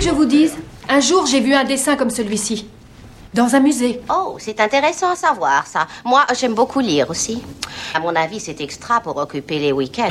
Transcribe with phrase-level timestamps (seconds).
[0.00, 0.54] Que je vous dise
[0.88, 2.66] Un jour, j'ai vu un dessin comme celui-ci.
[3.34, 4.00] Dans un musée.
[4.10, 5.86] Oh, c'est intéressant à savoir, ça.
[6.06, 7.42] Moi, j'aime beaucoup lire aussi.
[7.94, 10.08] À mon avis, c'est extra pour occuper les week-ends.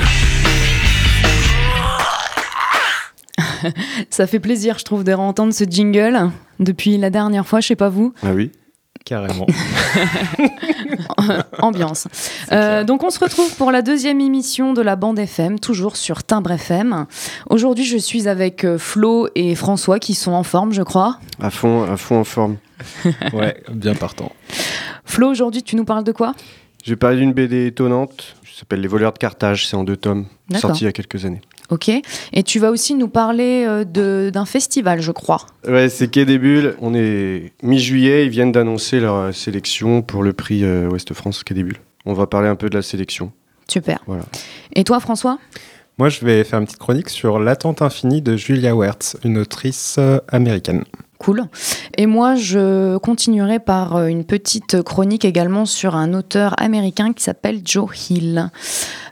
[4.10, 6.30] Ça fait plaisir, je trouve, de réentendre ce jingle
[6.60, 8.14] depuis la dernière fois, je sais pas vous.
[8.22, 8.52] Ah oui
[9.04, 9.46] Carrément.
[11.58, 12.06] Ambiance.
[12.52, 16.22] Euh, donc on se retrouve pour la deuxième émission de la bande FM, toujours sur
[16.22, 17.06] Timbre FM.
[17.48, 21.18] Aujourd'hui, je suis avec euh, Flo et François qui sont en forme, je crois.
[21.40, 22.56] À fond, à fond en forme.
[23.32, 24.32] ouais, bien partant.
[25.04, 26.34] Flo, aujourd'hui, tu nous parles de quoi?
[26.84, 28.36] Je vais parler d'une BD étonnante.
[28.44, 29.66] Ça s'appelle Les voleurs de Carthage.
[29.66, 30.26] C'est en deux tomes,
[30.56, 31.40] sorti il y a quelques années.
[31.70, 31.88] Ok.
[31.88, 35.46] Et tu vas aussi nous parler euh, d'un festival, je crois.
[35.66, 36.74] Ouais, c'est Quai des Bulles.
[36.80, 38.26] On est mi-juillet.
[38.26, 41.80] Ils viennent d'annoncer leur euh, sélection pour le prix euh, Ouest France Quai des Bulles.
[42.06, 43.32] On va parler un peu de la sélection.
[43.68, 44.00] Super.
[44.06, 44.24] Voilà.
[44.74, 45.38] Et toi, François?
[46.00, 50.00] Moi, je vais faire une petite chronique sur L'attente infinie de Julia Wertz, une autrice
[50.28, 50.84] américaine.
[51.18, 51.44] Cool.
[51.98, 57.22] Et moi, je continuerai par euh, une petite chronique également sur un auteur américain qui
[57.22, 58.48] s'appelle Joe Hill.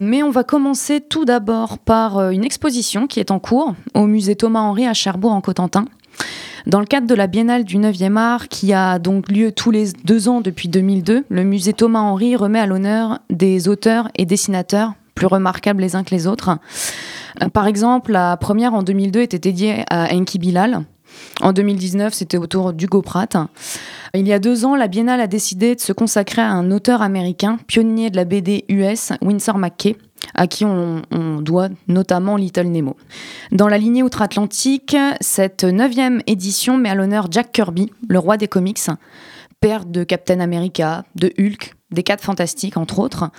[0.00, 4.06] Mais on va commencer tout d'abord par euh, une exposition qui est en cours au
[4.06, 5.84] musée Thomas-Henry à Cherbourg en Cotentin.
[6.66, 9.92] Dans le cadre de la Biennale du 9e art, qui a donc lieu tous les
[10.04, 15.26] deux ans depuis 2002, le musée Thomas-Henry remet à l'honneur des auteurs et dessinateurs plus
[15.26, 16.58] remarquables les uns que les autres.
[17.42, 20.84] Euh, par exemple, la première en 2002 était dédiée à Enki Bilal,
[21.40, 23.36] en 2019, c'était autour d'Hugo Pratt.
[24.14, 27.02] Il y a deux ans, la Biennale a décidé de se consacrer à un auteur
[27.02, 29.96] américain, pionnier de la BD US, Winsor McKay,
[30.34, 31.02] à qui on,
[31.40, 32.96] doit notamment Little Nemo.
[33.52, 38.48] Dans la lignée outre-Atlantique, cette neuvième édition met à l'honneur Jack Kirby, le roi des
[38.48, 38.80] comics,
[39.60, 43.30] père de Captain America, de Hulk, des quatre fantastiques entre autres.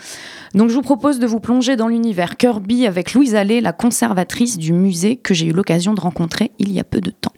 [0.54, 4.58] Donc je vous propose de vous plonger dans l'univers Kirby avec Louise Allais, la conservatrice
[4.58, 7.34] du musée que j'ai eu l'occasion de rencontrer il y a peu de temps.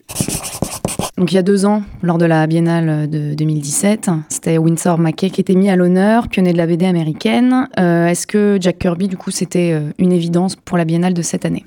[1.17, 5.29] Donc il y a deux ans, lors de la Biennale de 2017, c'était Winsor McKay
[5.29, 7.67] qui était mis à l'honneur, pionnier de la BD américaine.
[7.77, 11.21] Euh, est-ce que Jack Kirby, du coup, c'était euh, une évidence pour la Biennale de
[11.21, 11.63] cette année?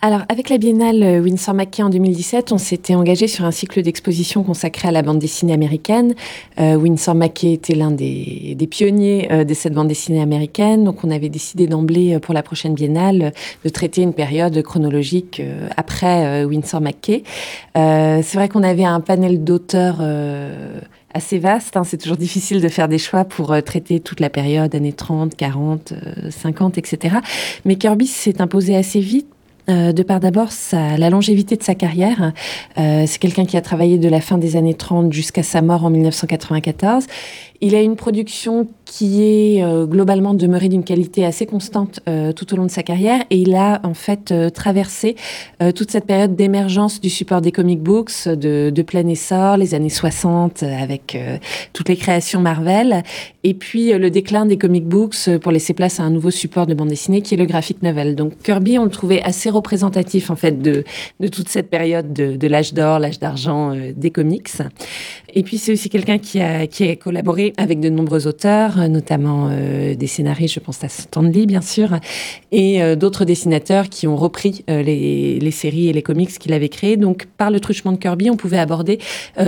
[0.00, 3.82] Alors, avec la Biennale euh, Winsor McKay en 2017, on s'était engagé sur un cycle
[3.82, 6.14] d'exposition consacré à la bande dessinée américaine.
[6.60, 11.10] Euh, Winsor McKay était l'un des, pionniers euh, de cette bande dessinée américaine, donc on
[11.10, 13.32] avait décidé d'emblée pour la prochaine Biennale
[13.64, 15.42] de traiter une période chronologique
[15.76, 17.22] après Winsor McKay.
[17.74, 20.00] C'est vrai qu'on avait un panel d'auteurs
[21.14, 21.76] assez vaste.
[21.76, 21.84] Hein.
[21.84, 25.94] C'est toujours difficile de faire des choix pour traiter toute la période, années 30, 40,
[26.30, 27.16] 50, etc.
[27.64, 29.28] Mais Kirby s'est imposé assez vite
[29.68, 32.32] euh, de par d'abord la longévité de sa carrière.
[32.78, 35.84] Euh, c'est quelqu'un qui a travaillé de la fin des années 30 jusqu'à sa mort
[35.84, 37.06] en 1994.
[37.60, 42.54] Il a une production qui est euh, globalement demeurée d'une qualité assez constante euh, tout
[42.54, 45.16] au long de sa carrière et il a en fait euh, traversé
[45.74, 49.88] toute cette période d'émergence du support des comic books de, de, plein essor, les années
[49.88, 51.18] 60 avec
[51.72, 53.02] toutes les créations Marvel
[53.42, 56.74] et puis le déclin des comic books pour laisser place à un nouveau support de
[56.74, 58.14] bande dessinée qui est le graphic novel.
[58.14, 60.84] Donc Kirby, on le trouvait assez représentatif en fait de,
[61.18, 64.50] de toute cette période de, de l'âge d'or, l'âge d'argent des comics.
[65.34, 69.48] Et puis c'est aussi quelqu'un qui a, qui a collaboré avec de nombreux auteurs, notamment
[69.50, 71.98] euh, des scénaristes, je pense à Stanley bien sûr,
[72.50, 76.68] et euh, d'autres dessinateurs qui ont repris euh, les, séries et les comics qu'il avait
[76.68, 76.96] créés.
[76.96, 78.98] Donc par le truchement de Kirby, on pouvait aborder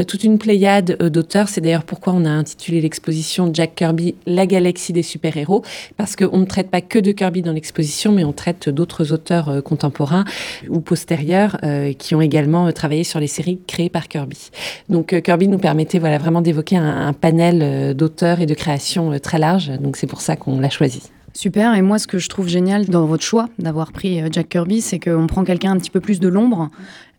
[0.09, 1.49] toute une pléiade d'auteurs.
[1.49, 5.62] C'est d'ailleurs pourquoi on a intitulé l'exposition Jack Kirby, la galaxie des super-héros,
[5.97, 9.62] parce qu'on ne traite pas que de Kirby dans l'exposition, mais on traite d'autres auteurs
[9.62, 10.25] contemporains
[10.69, 11.58] ou postérieurs
[11.99, 14.50] qui ont également travaillé sur les séries créées par Kirby.
[14.88, 19.12] Donc Kirby nous permet permettait voilà, vraiment d'évoquer un, panel euh, d'auteurs et de créations
[19.12, 19.70] euh, très large.
[19.81, 21.02] Donc c'est pour ça qu'on l'a choisi.
[21.32, 24.48] Super, et moi ce que je trouve génial dans votre choix d'avoir pris euh, Jack
[24.48, 26.70] Kirby, c'est qu'on prend quelqu'un un petit peu plus de l'ombre,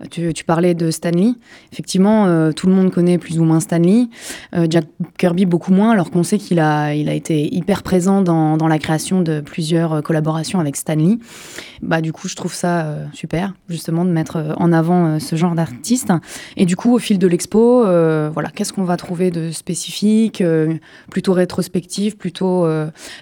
[0.09, 1.33] tu, parlais de Stanley.
[1.71, 4.07] Effectivement, euh, tout le monde connaît plus ou moins Stanley.
[4.55, 4.85] Euh, Jack
[5.17, 8.79] Kirby, beaucoup moins, alors qu'on sait qu'il a, il a été hyper présent dans, la
[8.79, 11.17] création de plusieurs euh, collaborations avec Stanley.
[11.81, 16.11] Bah, du coup, je trouve ça super, justement, de mettre en avant ce genre d'artiste.
[16.55, 20.43] Et du coup, au fil de l'expo, voilà, qu'est-ce qu'on va trouver de spécifique,
[21.09, 22.67] plutôt rétrospectif, plutôt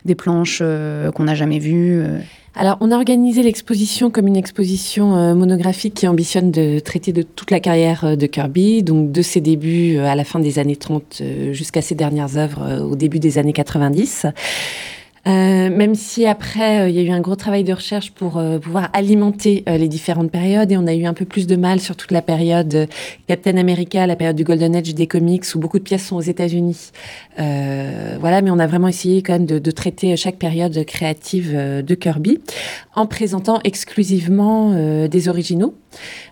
[0.04, 0.62] des planches
[1.16, 2.04] qu'on n'a jamais vues
[2.56, 7.22] alors, on a organisé l'exposition comme une exposition euh, monographique qui ambitionne de traiter de
[7.22, 10.58] toute la carrière euh, de Kirby, donc de ses débuts euh, à la fin des
[10.58, 14.26] années 30 jusqu'à ses dernières œuvres au début des années 90.
[15.28, 18.38] Euh, même si après, euh, il y a eu un gros travail de recherche pour
[18.38, 21.80] euh, pouvoir alimenter les différentes périodes et on a eu un peu plus de mal
[21.80, 22.88] sur toute la période
[23.28, 26.22] Captain America, la période du Golden Age des comics où beaucoup de pièces sont aux
[26.22, 26.92] États-Unis.
[27.38, 32.40] voilà, mais on a vraiment essayé quand même de traiter chaque période créative de Kirby
[32.96, 35.76] en présentant exclusivement des originaux.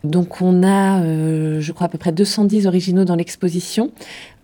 [0.04, 3.92] Donc on a, je crois, à peu près 210 originaux dans l'exposition.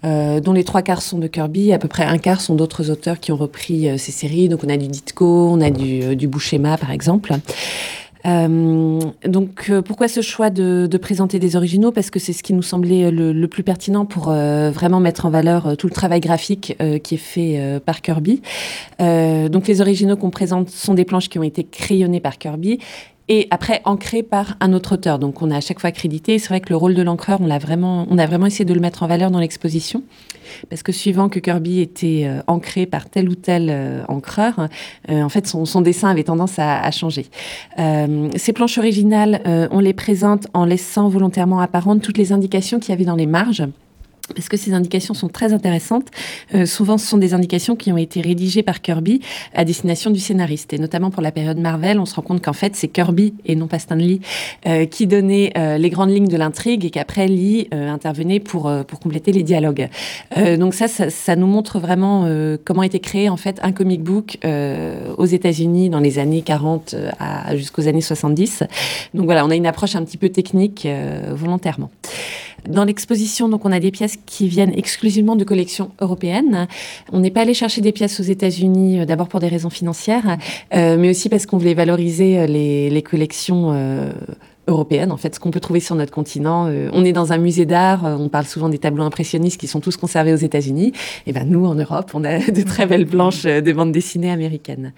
[0.06, 2.90] Euh, dont les trois quarts sont de Kirby, à peu près un quart sont d'autres
[2.90, 4.50] auteurs qui ont repris euh, ces séries.
[4.50, 7.34] Donc on a du Ditko, on a du, euh, du Bouchema par exemple.
[8.26, 11.92] donc pourquoi ce choix de, présenter des originaux?
[11.92, 15.30] Parce que c'est ce qui nous semblait le, le plus pertinent pour vraiment mettre en
[15.30, 18.42] valeur tout le travail graphique qui est fait par Kirby.
[19.00, 22.80] donc les originaux qu'on présente sont des planches qui ont été crayonnées par Kirby
[23.30, 25.20] et après ancré par un autre auteur.
[25.20, 26.40] Donc on a à chaque fois crédité.
[26.40, 29.04] C'est vrai que le rôle de l'encreur, on on a vraiment essayé de le mettre
[29.04, 30.04] en valeur dans l'exposition,
[30.70, 34.68] parce que suivant que Kirby était euh, ancré par tel ou tel euh, encreur,
[35.10, 37.28] euh, en fait son, dessin avait tendance à, à changer.
[37.78, 39.42] ces planches originales,
[39.72, 43.26] on les présente en laissant volontairement apparentes toutes les indications qu'il y avait dans les
[43.26, 43.64] marges
[44.36, 46.08] parce que ces indications sont très intéressantes.
[46.56, 49.22] Euh, souvent, ce sont des indications qui ont été rédigées par Kirby
[49.54, 50.72] à destination du scénariste.
[50.74, 53.56] Et notamment pour la période Marvel, on se rend compte qu'en fait, c'est Kirby et
[53.56, 54.22] non pas Stan Lee
[54.66, 59.00] euh, qui donnait euh, les grandes lignes de l'intrigue et qu'après Lee intervenait pour, pour
[59.00, 59.90] compléter les dialogues.
[60.58, 62.28] donc ça, ça, nous montre vraiment
[62.64, 64.38] comment a été créé en fait un comic book
[65.18, 68.64] aux États-Unis dans les années 40 à, jusqu'aux années 70.
[69.14, 70.88] Donc voilà, on a une approche un petit peu technique
[71.32, 71.90] volontairement.
[72.68, 76.68] Dans l'exposition, donc, on a des pièces qui viennent exclusivement de collections européennes.
[77.12, 80.38] On n'est pas allé chercher des pièces aux États-Unis, euh, d'abord pour des raisons financières,
[80.74, 83.74] euh, mais aussi parce qu'on voulait valoriser euh, les, collections.
[84.68, 86.72] européennes, en fait, ce qu'on peut trouver sur notre continent.
[86.94, 89.98] on est dans un musée d'art, on parle souvent des tableaux impressionnistes qui sont tous
[89.98, 90.94] conservés aux États-Unis.
[91.28, 94.94] Et ben nous, en Europe, on a de très belles planches de bandes dessinées américaines.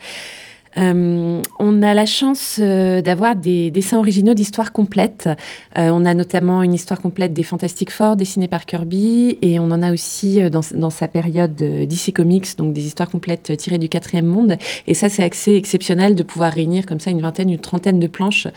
[0.77, 5.29] Euh, on a la chance euh, d'avoir des dessins originaux d'histoires complètes.
[5.77, 9.65] Euh, on a notamment une histoire complète des Fantastic Four dessinée par Kirby et on
[9.71, 14.25] en a aussi dans, sa période DC Comics, donc des histoires complètes tirées du quatrième
[14.25, 14.57] monde.
[14.87, 18.07] Et ça, c'est assez exceptionnel de pouvoir réunir comme ça une vingtaine, une trentaine de
[18.07, 18.47] planches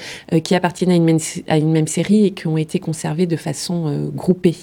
[0.45, 1.05] qui appartiennent à une,
[1.73, 4.57] même, série et qui ont été conservées de façon groupée.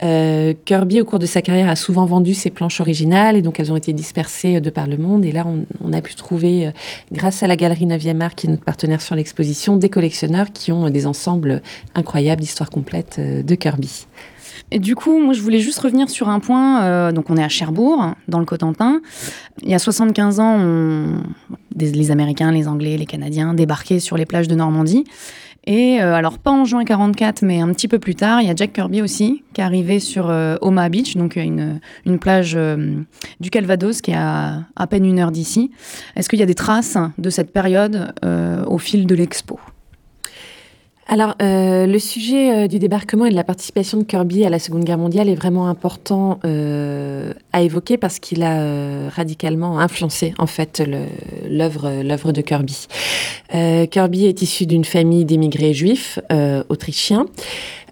[0.00, 3.72] Kirby, au cours de sa carrière, a souvent vendu ses planches originales et donc elles
[3.72, 5.24] ont été dispersées de par le monde.
[5.24, 5.46] Et là,
[5.82, 6.70] on, a pu trouver,
[7.12, 10.72] grâce à la galerie 9e Art, qui est notre partenaire sur l'exposition, des collectionneurs qui
[10.72, 11.62] ont des ensembles
[11.94, 14.06] incroyables d'histoires complètes de Kirby.
[14.70, 17.12] Et du coup, moi, je voulais juste revenir sur un point.
[17.12, 19.00] donc, on est à Cherbourg, dans le Cotentin.
[19.62, 21.20] Il y a 75 ans,
[21.76, 25.04] les Américains, les Anglais, les Canadiens débarquaient sur les plages de Normandie.
[25.66, 28.50] Et euh, alors, pas en juin 44, mais un petit peu plus tard, il y
[28.50, 32.54] a Jack Kirby aussi, qui est arrivé sur euh, Omaha Beach, donc une, une plage
[32.56, 33.00] euh,
[33.40, 35.72] du Calvados qui est à à peine une heure d'ici.
[36.14, 38.12] Est-ce qu'il y a des traces de cette période
[38.66, 39.58] au fil de l'expo?
[41.08, 44.58] Alors, euh, le sujet euh, du débarquement et de la participation de Kirby à la
[44.58, 50.46] Seconde Guerre mondiale est vraiment important euh, à évoquer parce qu'il a radicalement influencé en
[50.46, 50.82] fait
[51.48, 52.88] l'œuvre de Kirby.
[53.90, 56.18] Kirby est issu d'une famille d'émigrés juifs
[56.68, 57.26] autrichiens.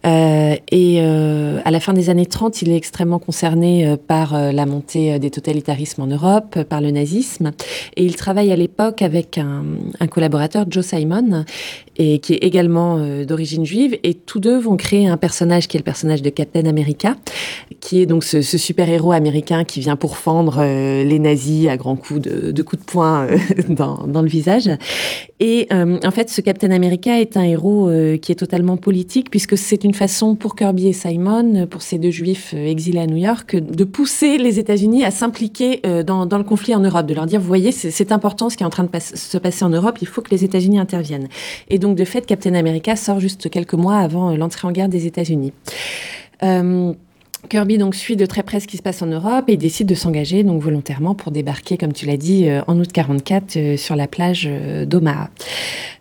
[0.06, 4.34] Euh, et euh, à la fin des années 30, il est extrêmement concerné euh, par
[4.52, 7.52] la montée des totalitarismes en Europe, par le nazisme.
[7.96, 9.64] Et il travaille à l'époque avec un,
[10.08, 11.44] collaborateur, Joe Simon,
[11.96, 13.98] et qui est également d'origine juive.
[14.02, 17.16] Et tous deux vont créer un personnage qui est le personnage de Captain America,
[17.80, 22.62] qui est donc ce, super-héros américain qui vient pourfendre les nazis à grands coups de,
[22.62, 23.26] coups de poing
[23.68, 24.70] dans, le visage.
[25.40, 29.84] Et en fait, ce Captain America est un héros qui est totalement politique, puisque c'est
[29.84, 33.56] une façon pour Kirby et Simon, pour ces deux juifs euh, exilés à New York,
[33.56, 37.40] de pousser les États-Unis à s'impliquer euh, dans, le conflit en Europe, de leur dire,
[37.40, 40.06] vous voyez, c'est important ce qui est en train de se passer en Europe, il
[40.06, 41.28] faut que les États-Unis interviennent.
[41.68, 44.88] Et donc, de fait, Captain America sort juste quelques mois avant euh, l'entrée en guerre
[44.88, 45.52] des États-Unis.
[47.48, 49.94] Kirby donc suit de très près ce qui se passe en Europe et décide de
[49.94, 54.48] s'engager donc volontairement pour débarquer, comme tu l'as dit, en août 44 sur la plage
[54.86, 55.30] d'Omaha.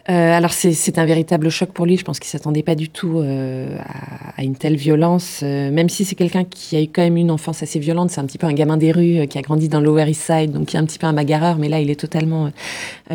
[0.10, 1.96] Euh, alors c'est un véritable choc pour lui.
[1.98, 5.40] Je pense qu'il s'attendait pas du tout euh, à, à, une telle violence.
[5.44, 8.20] Euh, même si c'est quelqu'un qui a eu quand même une enfance assez violente, c'est
[8.20, 10.52] un petit peu un gamin des rues euh, qui a grandi dans l'Over East Side,
[10.52, 11.58] donc qui est un petit peu un bagarreur.
[11.58, 12.52] Mais là, il est totalement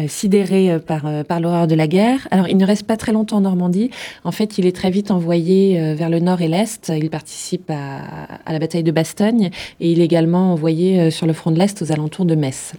[0.07, 2.27] sidéré par par l'horreur de la guerre.
[2.31, 3.91] Alors il ne reste pas très longtemps en Normandie.
[4.25, 6.93] En fait, il est très vite envoyé vers le nord et l'est.
[6.95, 8.01] Il participe à,
[8.47, 11.81] à, la bataille de Bastogne et il est également envoyé sur le front de l'est
[11.83, 12.73] aux alentours de Metz.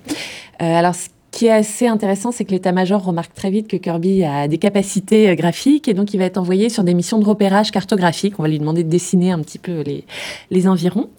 [0.60, 0.96] alors
[1.32, 5.30] qui est assez intéressant, c'est que l'état-major remarque très vite que Kirby a des capacités
[5.30, 8.36] euh, graphiques et donc il va être envoyé sur des missions de repérage cartographique.
[8.40, 10.06] On va lui demander de dessiner un petit peu les,
[10.52, 11.10] les environs.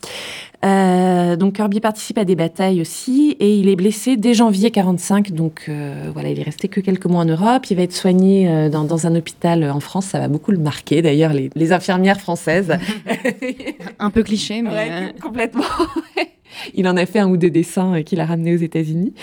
[0.63, 5.33] Euh, donc Kirby participe à des batailles aussi et il est blessé dès janvier 45.
[5.33, 7.67] Donc euh, voilà, il est resté que quelques mois en Europe.
[7.71, 10.07] Il va être soigné euh, dans, dans, un hôpital en France.
[10.07, 12.77] Ça va beaucoup le marquer d'ailleurs, les, les, infirmières françaises.
[13.99, 15.65] un peu cliché, mais ouais, complètement.
[16.75, 19.15] il en a fait un ou deux dessins qu'il a ramenés aux États-Unis.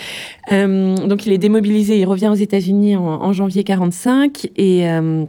[0.52, 5.24] Euh, donc il est démobilisé, il revient aux États-Unis en, janvier 45 et euh,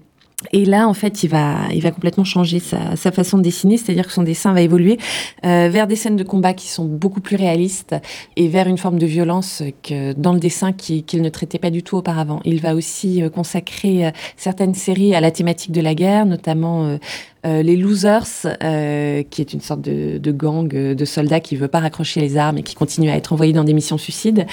[0.53, 4.07] et là, en fait, il va, il va complètement changer sa, façon de dessiner, c'est-à-dire
[4.07, 4.97] que son dessin va évoluer
[5.45, 7.95] euh, vers des scènes de combat qui sont beaucoup plus réalistes
[8.37, 11.71] et vers une forme de violence que dans le dessin qu'il qui ne traitait pas
[11.71, 12.39] du tout auparavant.
[12.45, 16.85] Il va aussi euh, consacrer euh, certaines séries à la thématique de la guerre, notamment
[16.85, 16.97] euh,
[17.45, 21.69] euh, les Losers, euh, qui est une sorte de, gang de soldats qui ne veut
[21.69, 24.45] pas raccrocher les armes et qui continue à être envoyé dans des missions suicides.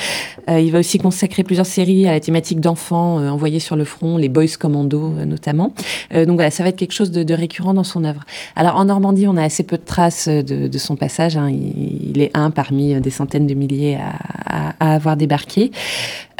[0.48, 4.16] Euh, il va aussi consacrer plusieurs séries à la thématique d'enfants envoyés sur le front,
[4.18, 5.72] les Boys Commando notamment.
[6.12, 8.22] donc voilà, ça va être quelque chose de, récurrent dans son œuvre.
[8.54, 11.36] Alors en Normandie, on a assez peu de traces de, son passage.
[11.36, 11.50] Hein.
[11.50, 13.98] Il, est un parmi des centaines de milliers
[14.46, 15.70] à, avoir débarqué.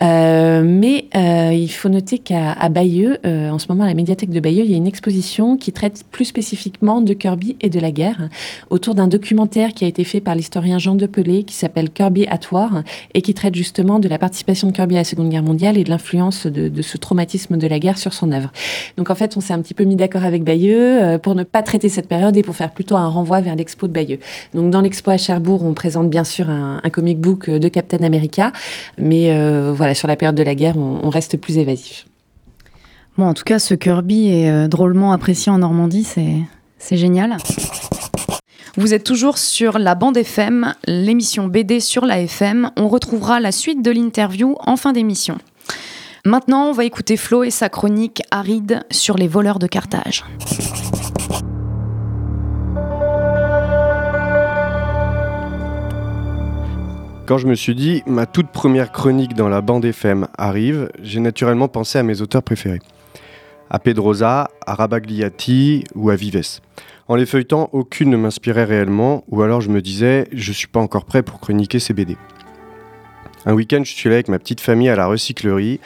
[0.00, 4.70] Mais il faut noter qu'à Bayeux, en ce moment à la médiathèque de Bayeux, il
[4.70, 8.28] y a une exposition qui traite plus spécifiquement de Kirby et de la guerre,
[8.68, 12.40] autour d'un documentaire qui a été fait par l'historien Jean Depelé, qui s'appelle Kirby at
[12.52, 12.82] War,
[13.14, 15.84] et qui traite justement de la participation de Kirby à la Seconde Guerre mondiale et
[15.84, 18.52] de l'influence de, ce traumatisme de la guerre sur son œuvre.
[18.98, 21.42] Donc en fait, on s'est un petit peu mis d'accord avec Bayeux euh, pour ne
[21.42, 24.18] pas traiter cette période et pour faire plutôt un renvoi vers l'expo de Bayeux.
[24.52, 28.52] Donc dans l'expo à Cherbourg, on présente bien sûr un, comic book de Captain America,
[28.98, 32.06] mais euh, voilà, sur la période de la guerre, on reste plus évasif.
[33.18, 37.38] Bon, en tout cas, ce Kirby est euh, drôlement apprécié en Normandie, c'est génial.
[38.76, 42.70] Vous êtes toujours sur la bande FM, l'émission BD sur la FM.
[42.76, 45.38] On retrouvera la suite de l'interview en fin d'émission.
[46.26, 50.22] Maintenant, on va écouter Flo et sa chronique aride sur les voleurs de Carthage.
[57.24, 61.20] Quand je me suis dit, ma toute première chronique dans la bande FM arrive, j'ai
[61.20, 62.80] naturellement pensé à mes auteurs préférés.
[63.68, 66.60] À Pedrosa, à Rabagliati ou à Vives.
[67.08, 70.80] En les feuilletant, aucune ne m'inspirait réellement, ou alors je me disais, je suis pas
[70.80, 72.16] encore prêt pour chroniquer ces BD.
[73.44, 75.80] Un week-end, je suis là avec ma petite famille à la recyclerie.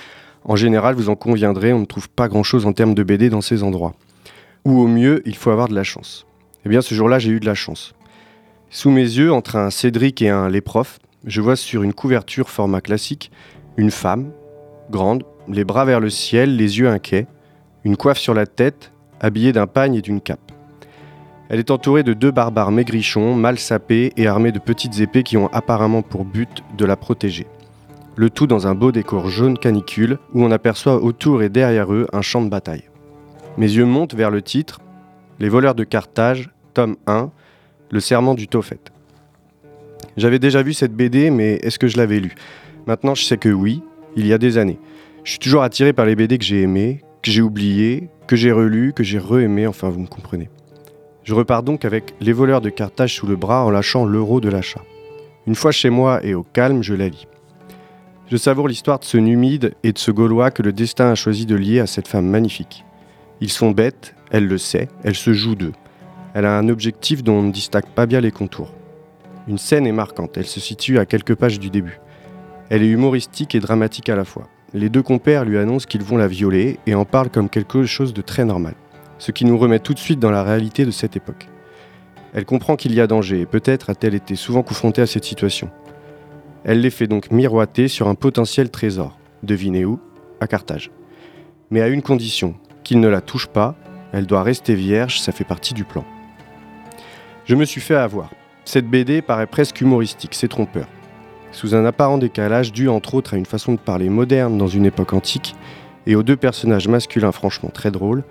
[0.45, 3.43] En général, vous en conviendrez, on ne trouve pas grand-chose en termes de BD dans
[3.43, 3.95] ces endroits.
[4.65, 6.27] Ou au mieux, il faut avoir de la chance.
[6.65, 7.95] Eh bien, ce jour-là, j'ai eu de la chance.
[8.71, 12.49] Sous mes yeux, entre un Cédric et un Les Profs, je vois sur une couverture
[12.49, 13.31] format classique
[13.77, 14.33] une femme,
[14.91, 17.27] grande, les bras vers le ciel, les yeux inquiets,
[17.85, 20.53] une coiffe sur la tête, habillée d'un pagne et d'une cape.
[21.49, 25.37] Elle est entourée de deux barbares maigrichons, mal sapés et armés de petites épées qui
[25.37, 27.47] ont apparemment pour but de la protéger.
[28.15, 32.07] Le tout dans un beau décor jaune canicule où on aperçoit autour et derrière eux
[32.13, 32.85] un champ de bataille.
[33.57, 34.81] Mes yeux montent vers le titre
[35.41, 37.31] Les voleurs de Carthage, tome 1,
[37.91, 38.81] Le serment du Tophet.
[40.17, 42.35] J'avais déjà vu cette BD, mais est-ce que je l'avais lue?
[42.87, 43.83] Maintenant, je sais que oui,
[44.17, 44.79] il y a des années.
[45.25, 48.53] Je suis toujours attiré par les BD que j'ai aimées, que j'ai oubliées, que j'ai
[48.53, 50.49] relues, que j'ai re-aimées, enfin vous me comprenez.
[51.23, 54.49] Je repars donc avec Les voleurs de Carthage sous le bras en lâchant l'euro de
[54.49, 54.83] l'achat.
[55.47, 57.27] Une fois chez moi et au calme, je la lis.
[58.31, 61.47] Je savoure l'histoire de ce numide et de ce Gaulois que le destin a choisi
[61.47, 62.85] de lier à cette femme magnifique.
[63.41, 65.73] Ils sont bêtes, elle le sait, elle se joue d'eux.
[66.35, 68.73] Elle a un objectif dont on ne distingue pas bien les contours.
[69.49, 71.99] Une scène est marquante, elle se situe à quelques pages du début.
[72.69, 74.49] Elle est humoristique et dramatique à la fois.
[74.73, 78.15] Les deux compères lui annoncent qu'ils vont la violer et en parlent comme quelque chose
[78.15, 78.75] de très normal,
[79.19, 81.49] ce qui nous remet tout de suite dans la réalité de cette époque.
[82.33, 85.71] Elle comprend qu'il y a danger et peut-être a-t-elle été souvent confrontée à cette situation.
[86.63, 89.19] Elle les fait donc miroiter sur un potentiel trésor.
[89.43, 89.99] Devinez où
[90.41, 90.93] À Carthage.
[91.71, 93.75] Mais à une condition, qu'il ne la touche pas,
[94.13, 96.05] elle doit rester vierge, ça fait partie du plan.
[97.45, 98.31] Je me suis fait avoir.
[98.65, 100.87] Cette BD paraît presque humoristique, c'est trompeur.
[101.53, 104.87] Sous un apparent décalage dû entre autres à une façon de parler moderne dans une
[104.87, 105.55] époque antique
[106.07, 108.25] et aux deux personnages masculins franchement très drôles,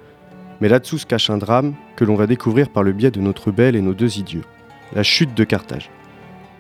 [0.62, 3.52] mais là-dessous se cache un drame que l'on va découvrir par le biais de notre
[3.52, 4.44] belle et nos deux idiots,
[4.94, 5.90] la chute de Carthage.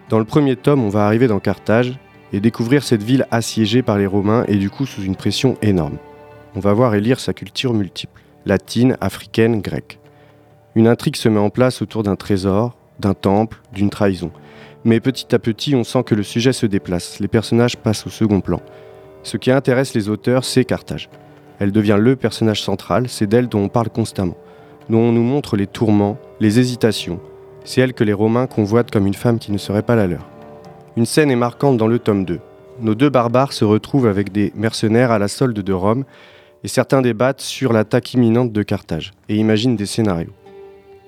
[0.09, 1.97] Dans le premier tome, on va arriver dans Carthage
[2.33, 5.97] et découvrir cette ville assiégée par les Romains et du coup sous une pression énorme.
[6.55, 9.99] On va voir et lire sa culture multiple, latine, africaine, grecque.
[10.75, 14.31] Une intrigue se met en place autour d'un trésor, d'un temple, d'une trahison.
[14.85, 18.09] Mais petit à petit, on sent que le sujet se déplace, les personnages passent au
[18.09, 18.61] second plan.
[19.23, 21.09] Ce qui intéresse les auteurs, c'est Carthage.
[21.59, 24.37] Elle devient le personnage central, c'est d'elle dont on parle constamment,
[24.89, 27.19] dont on nous montre les tourments, les hésitations.
[27.65, 30.25] C'est elle que les Romains convoitent comme une femme qui ne serait pas la leur.
[30.95, 32.39] Une scène est marquante dans le tome 2.
[32.81, 36.05] nos deux barbares se retrouvent avec des mercenaires à la solde de Rome,
[36.63, 40.33] et certains débattent sur l'attaque imminente de Carthage, et imaginent des scénarios.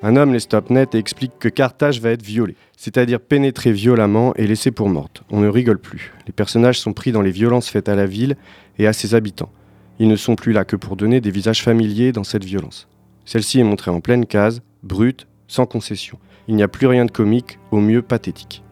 [0.04, 4.34] Un homme les stoppe net et explique que Carthage va être violée, c'est-à-dire pénétrée violemment
[4.36, 5.22] et laissée pour morte.
[5.30, 6.12] On ne rigole plus.
[6.26, 8.36] Les personnages sont pris dans les violences faites à la ville
[8.80, 9.52] et à ses habitants.
[10.00, 12.88] Ils ne sont plus là que pour donner des visages familiers dans cette violence.
[13.26, 16.18] Celle-ci est montrée en pleine case, brute, sans concession.
[16.48, 18.64] Il n'y a plus rien de comique, au mieux pathétique.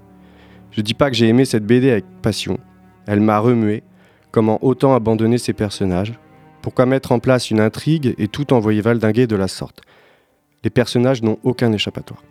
[0.71, 2.57] Je dis pas que j'ai aimé cette BD avec passion.
[3.05, 3.83] Elle m'a remué.
[4.31, 6.13] Comment autant abandonner ces personnages?
[6.63, 9.81] Pourquoi mettre en place une intrigue et tout envoyer valdinguer de la sorte?
[10.63, 12.21] Les personnages n'ont aucun échappatoire.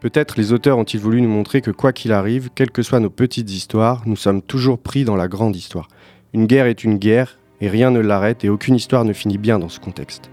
[0.00, 3.10] Peut-être les auteurs ont-ils voulu nous montrer que quoi qu'il arrive, quelles que soient nos
[3.10, 5.88] petites histoires, nous sommes toujours pris dans la grande histoire.
[6.34, 9.58] Une guerre est une guerre, et rien ne l'arrête, et aucune histoire ne finit bien
[9.58, 10.30] dans ce contexte.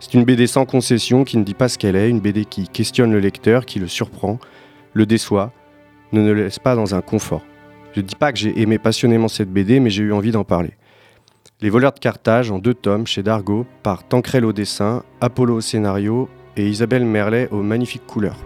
[0.00, 2.68] C'est une BD sans concession qui ne dit pas ce qu'elle est, une BD qui
[2.68, 4.38] questionne le lecteur, qui le surprend,
[4.92, 5.50] le déçoit,
[6.12, 7.42] ne le laisse pas dans un confort.
[7.94, 10.44] Je ne dis pas que j'ai aimé passionnément cette BD, mais j'ai eu envie d'en
[10.44, 10.72] parler.
[11.60, 15.60] Les voleurs de Carthage en deux tomes chez Dargo par Tancrel au dessin, Apollo au
[15.60, 18.38] scénario et Isabelle Merlet aux magnifiques couleurs.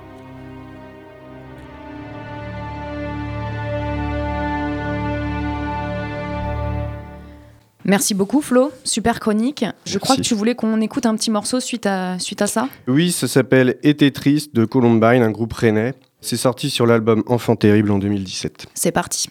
[7.84, 9.64] Merci beaucoup Flo, super chronique.
[9.86, 12.68] Je crois que tu voulais qu'on écoute un petit morceau suite à, suite à ça.
[12.86, 15.94] Oui, ça s'appelle Été triste de Columbine, un groupe rennais.
[16.20, 18.66] C'est sorti sur l'album Enfant terrible en 2017.
[18.74, 19.28] C'est parti.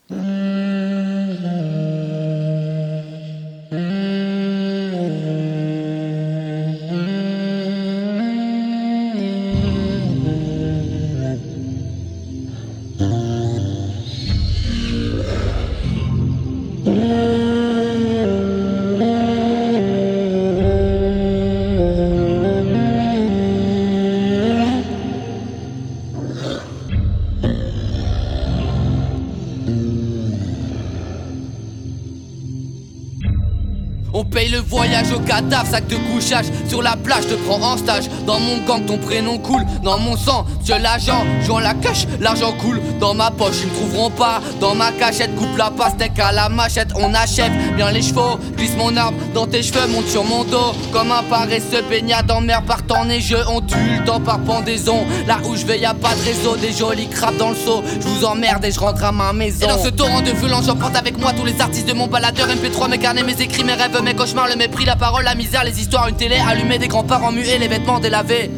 [34.60, 38.05] Voyage au cadavre, sac de couchage Sur la plage, te prends en stage.
[38.25, 42.53] Dans mon gang, ton prénom coule Dans mon sang, monsieur l'agent Jouant la cache, l'argent
[42.53, 46.31] coule Dans ma poche, ils me trouveront pas Dans ma cachette, coupe la pastèque à
[46.31, 46.90] la machette.
[46.96, 50.74] On achève bien les chevaux Glisse mon arme dans tes cheveux, monte sur mon dos.
[50.92, 55.05] Comme un paresseux baignade dans mer partant neigeux On tue le temps par pendaison.
[55.27, 57.84] Là où je vais, y a pas de réseau Des jolis crabes dans le seau.
[58.00, 59.66] Je vous emmerde et je rentre à ma maison.
[59.66, 62.48] Et dans ce torrent de violence, j'emporte avec moi Tous les artistes de mon baladeur.
[62.48, 65.64] MP3, mes carnets, mes écrits, mes rêves mes cauchemars, le mépris, la parole, la misère,
[65.64, 68.51] les histoires, une télé allumée, des grands-parents muets, les vêtements délavés.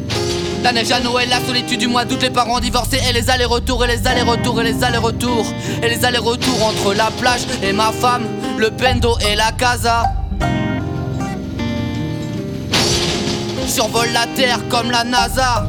[0.62, 3.84] La neige à Noël, la solitude du mois d'août, les parents divorcés et les allers-retours
[3.84, 5.46] et les allers-retours et les allers-retours
[5.82, 8.24] et les allers-retours entre la plage et ma femme,
[8.58, 10.04] le bendo et la casa.
[13.66, 15.66] Survole la terre comme la NASA.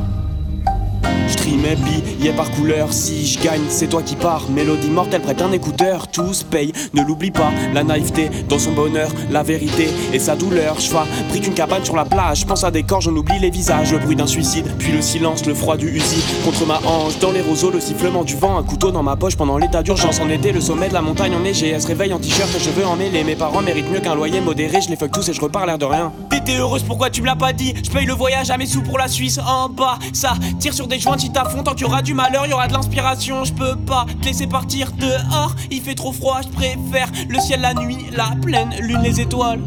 [1.62, 2.92] Mes billets par couleur.
[2.92, 4.50] Si je gagne, c'est toi qui pars.
[4.50, 6.08] Mélodie mortelle, prête un écouteur.
[6.08, 7.52] Tous payent, ne l'oublie pas.
[7.74, 10.80] La naïveté dans son bonheur, la vérité et sa douleur.
[10.80, 10.90] Je
[11.30, 12.48] pris qu'une cabane sur la plage.
[12.48, 13.92] Pense à des corps, j'en oublie les visages.
[13.92, 17.20] Le bruit d'un suicide, puis le silence, le froid du Uzi contre ma hanche.
[17.20, 18.58] Dans les roseaux, le sifflement du vent.
[18.58, 20.20] Un couteau dans ma poche pendant l'état d'urgence.
[20.20, 21.70] En été, le sommet de la montagne enneigée.
[21.70, 23.24] Elle se réveille en t-shirt, je veux en mêler.
[23.24, 24.82] Mes parents méritent mieux qu'un loyer modéré.
[24.82, 26.12] Je les fuck tous et je repars l'air de rien.
[26.30, 27.76] T'étais heureuse, pourquoi tu me l'as pas dit?
[27.84, 30.00] Je paye le voyage à mes sous pour la Suisse en bas.
[30.12, 32.52] Ça tire sur des joints si t'as fond, tant qu'il y aura du malheur, il
[32.52, 33.44] y aura de l'inspiration.
[33.44, 37.62] Je peux pas te laisser partir dehors, il fait trop froid, je préfère le ciel
[37.62, 39.60] la nuit, la pleine lune, les étoiles.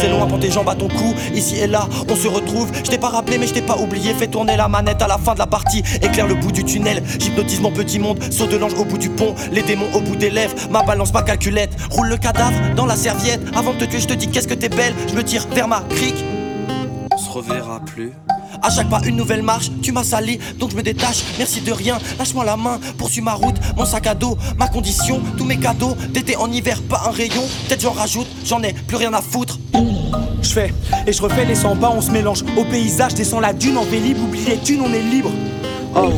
[0.00, 2.70] C'est loin pour tes jambes à ton cou Ici et là, on se retrouve.
[2.74, 4.14] Je t'ai pas rappelé, mais je t'ai pas oublié.
[4.14, 5.82] Fais tourner la manette à la fin de la partie.
[6.02, 7.02] Éclaire le bout du tunnel.
[7.18, 8.22] J'hypnotise mon petit monde.
[8.30, 9.34] Saut de l'ange au bout du pont.
[9.52, 10.54] Les démons au bout des lèvres.
[10.70, 11.76] Ma balance, ma calculette.
[11.90, 13.40] Roule le cadavre dans la serviette.
[13.56, 14.94] Avant de te tuer, je te dis qu'est-ce que t'es belle.
[15.08, 16.24] Je me tire vers ma crique.
[17.12, 18.12] On se reverra plus.
[18.62, 21.72] À chaque pas une nouvelle marche, tu m'as sali, donc je me détache, merci de
[21.72, 25.58] rien, lâche-moi la main, poursuis ma route, mon sac à dos, ma condition, tous mes
[25.58, 29.22] cadeaux, d'été en hiver, pas un rayon, peut-être j'en rajoute, j'en ai plus rien à
[29.22, 29.58] foutre.
[30.42, 30.74] Je fais
[31.06, 33.84] et je refais les 100 pas, on se mélange au paysage, descends la dune en
[33.84, 35.30] vélib, oublie les thunes, on est libre.
[35.94, 36.12] Oh,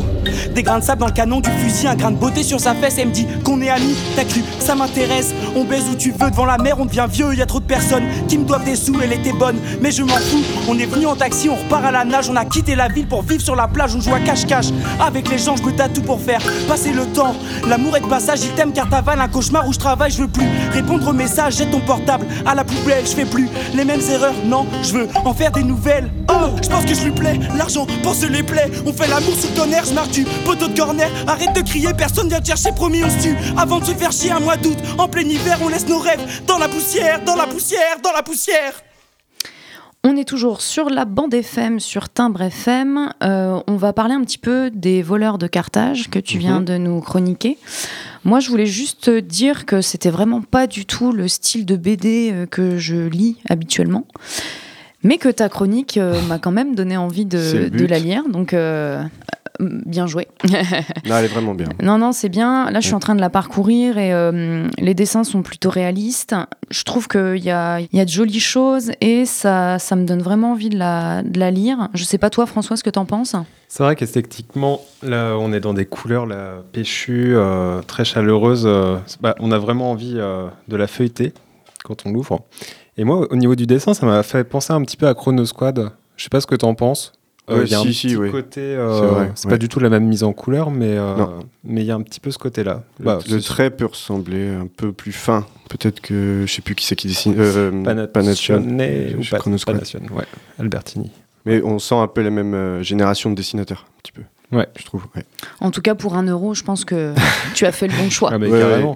[0.53, 2.73] des grains de sable dans le canon du fusil, un grain de beauté sur sa
[2.73, 6.11] fesse, elle me dit qu'on est amis, t'as cru, ça m'intéresse, on baise où tu
[6.11, 8.63] veux, devant la mer, on devient vieux, y a trop de personnes qui me doivent
[8.63, 11.55] des sous, elle était bonne, mais je m'en fous, on est venu en taxi, on
[11.55, 14.01] repart à la nage, on a quitté la ville pour vivre sur la plage, on
[14.01, 14.67] joue à cache-cache,
[14.99, 17.35] avec les gens, je me tatoue pour faire passer le temps,
[17.67, 20.27] l'amour est de passage, il t'aime car t'avales un cauchemar où je travaille, je veux
[20.27, 24.01] plus répondre aux messages, jette ton portable à la poubelle, je fais plus les mêmes
[24.11, 27.39] erreurs, non, je veux en faire des nouvelles, oh, je pense que je lui plais,
[27.57, 30.11] l'argent pense les plaies, on fait l'amour sous ton air, je marque
[30.45, 33.79] poteau de corner, arrête de crier, personne vient te chercher, promis on se tue, avant
[33.79, 36.57] de se faire chier un mois d'août, en plein hiver, on laisse nos rêves dans
[36.57, 38.73] la poussière, dans la poussière, dans la poussière.
[40.03, 43.13] On est toujours sur la bande FM, sur Timbre FM.
[43.21, 46.65] Euh, on va parler un petit peu des voleurs de Carthage que tu viens Mhm.
[46.65, 47.59] de nous chroniquer.
[48.23, 51.75] Moi, je voulais juste te dire que c'était vraiment pas du tout le style de
[51.75, 54.07] BD euh, que je lis habituellement.
[55.03, 58.23] Mais que ta chronique euh, m'a quand même donné envie de, la lire.
[58.29, 59.03] Donc, euh,
[59.61, 60.27] euh, bien joué.
[61.05, 61.67] Non, elle est vraiment bien.
[61.81, 62.69] Non, non, c'est bien.
[62.69, 66.35] Là, je suis en train de la parcourir et euh, les dessins sont plutôt réalistes.
[66.69, 70.05] Je trouve qu'il y a, il y a de jolies choses et ça, ça me
[70.05, 71.89] donne vraiment envie de la, de la lire.
[71.93, 73.35] Je sais pas toi, François, ce que t'en penses?
[73.67, 78.65] C'est vrai qu'esthétiquement, là, on est dans des couleurs là, péchues, euh, très chaleureuses.
[78.65, 81.33] euh, bah, on a vraiment envie euh, de la feuilleter
[81.83, 82.41] quand on l'ouvre.
[82.97, 85.45] Et moi, au niveau du dessin, ça m'a fait penser un petit peu à Chrono
[85.45, 85.91] Squad.
[86.17, 87.13] Je sais pas ce que tu en penses.
[87.49, 88.29] Euh, Ouais, Il y a un si, petit si, oui.
[88.31, 88.61] côté.
[88.61, 89.51] C'est euh, c'est ouais.
[89.53, 91.15] pas du tout la même mise en couleur, mais euh,
[91.63, 92.83] mais il y a un petit peu ce côté-là.
[92.99, 95.45] Le- Bah, le trait peut ressembler un peu plus fin.
[95.69, 97.33] Peut-être que je sais plus qui c'est qui dessine.
[97.37, 98.65] Euh, Panatione
[99.17, 99.23] ou.
[99.65, 100.25] Panatione, ouais,
[100.59, 101.11] Albertini.
[101.45, 104.21] Mais on sent un peu la même euh, génération de dessinateurs, un petit peu.
[104.51, 104.67] Ouais.
[104.77, 105.05] Je trouve.
[105.15, 105.23] ouais.
[105.59, 107.13] En tout cas, pour un euro, je pense que
[107.55, 108.31] tu as fait le bon choix.
[108.33, 108.49] Ah, Ouais,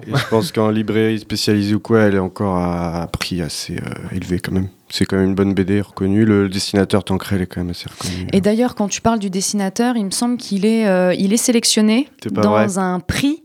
[0.06, 3.76] et je pense qu'en librairie spécialisée ou quoi, elle est encore à à prix assez
[3.76, 4.68] euh, élevé quand même.
[4.88, 6.24] C'est quand même une bonne BD reconnue.
[6.24, 8.28] Le dessinateur Tancrel est quand même assez reconnu.
[8.32, 11.36] Et d'ailleurs, quand tu parles du dessinateur, il me semble qu'il est, euh, il est
[11.38, 12.78] sélectionné dans vrai.
[12.78, 13.42] un prix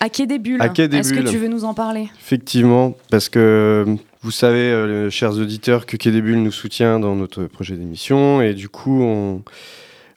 [0.00, 0.62] à Quai des Bulles.
[0.62, 1.30] À Quai des Est-ce que Bulles.
[1.30, 2.08] tu veux nous en parler?
[2.20, 3.38] Effectivement, parce que
[3.86, 7.74] euh, vous savez, euh, chers auditeurs, que Quai des Bulles nous soutient dans notre projet
[7.76, 8.40] d'émission.
[8.40, 9.42] Et du coup, on,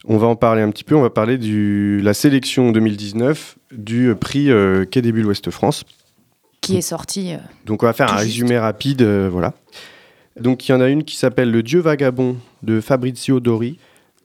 [0.06, 0.94] on va en parler un petit peu.
[0.94, 5.84] On va parler de la sélection 2019 du euh, prix euh, Quai des Bulles Ouest-France.
[6.60, 8.24] Qui est sorti euh, Donc on va faire un juste.
[8.24, 9.54] résumé rapide, euh, voilà.
[10.40, 13.78] Donc il y en a une qui s'appelle Le Dieu vagabond de Fabrizio Dori.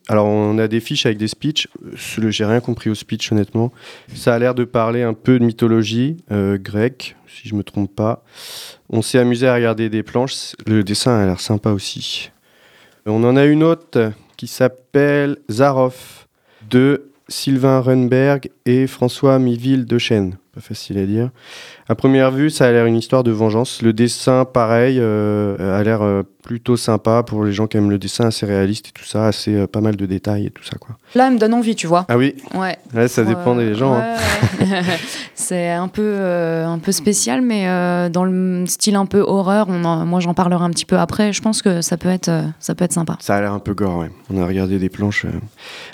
[0.08, 1.68] Alors on a des fiches avec des speeches.
[1.94, 3.72] J'ai rien compris au speech honnêtement.
[4.14, 8.24] Ça a l'air de parler un peu de mythologie grecque, si je me trompe pas.
[8.88, 10.54] On s'est amusé à regarder des planches.
[10.66, 12.30] Le dessin a l'air sympa aussi.
[13.04, 16.28] On en a une autre qui s'appelle Zaroff
[16.70, 20.38] de Sylvain Runberg et François Miville de.
[20.58, 21.30] Pas facile à dire.
[21.88, 23.80] À première vue, ça a l'air une histoire de vengeance.
[23.80, 27.98] Le dessin, pareil, euh, a l'air euh, plutôt sympa pour les gens qui aiment le
[27.98, 30.76] dessin assez réaliste et tout ça, assez euh, pas mal de détails et tout ça
[30.80, 30.96] quoi.
[31.14, 32.06] Là, elle me donne envie, tu vois.
[32.08, 32.34] Ah oui?
[32.54, 32.76] Ouais.
[32.92, 33.94] Ouais, ça dépend des gens.
[33.94, 34.16] hein.
[34.60, 34.66] ouais,
[35.36, 39.66] c'est un peu, un peu spécial, mais dans le style un peu horreur.
[39.68, 41.32] On en- moi, j'en parlerai un petit peu après.
[41.32, 43.16] Je pense que ça peut être, ça peut être sympa.
[43.20, 44.10] Ça a l'air un peu gore, ouais.
[44.34, 45.24] On a regardé des planches.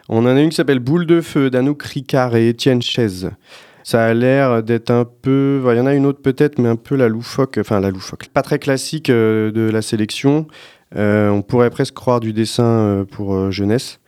[0.09, 3.31] On en a une qui s'appelle Boule de feu d'Anouk Ricard et Étienne Chaise.
[3.85, 5.63] Ça a l'air d'être un peu.
[5.71, 7.59] Il y en a une autre peut-être, mais un peu la loufoque.
[7.61, 8.29] Enfin, la loufoque.
[8.29, 10.47] Pas très classique euh, de la sélection.
[10.97, 14.01] Euh, on pourrait presque croire du dessin euh, pour jeunesse.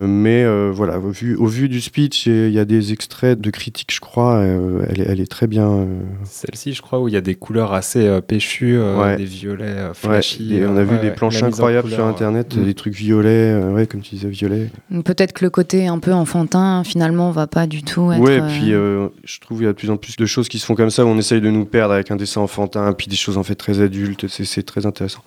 [0.00, 3.50] Mais euh, voilà, au vu, au vu du speech, il y a des extraits de
[3.50, 4.34] critiques, je crois.
[4.36, 5.68] euh, elle, est, elle est très bien.
[5.68, 5.86] euh,
[6.22, 9.16] Celle-ci, je crois, où il y a des couleurs assez euh, péchues, euh, Ouais.
[9.16, 10.54] des violets euh, ouais, flashy.
[10.54, 13.72] et on a euh, vu ouais, des planches incroyables sur internet, des trucs violets, euh,
[13.72, 14.70] ouais, comme tu disais, violets.
[15.04, 18.20] Peut-être que le côté un peu enfantin, finalement, va pas du tout être.
[18.20, 20.48] Ouais, et puis euh, je trouve qu'il y a de plus en plus de choses
[20.48, 22.92] qui se font comme ça, où on essaye de nous perdre avec un dessin enfantin,
[22.92, 25.24] puis des choses en fait très adultes, c'est- c'est très intéressant.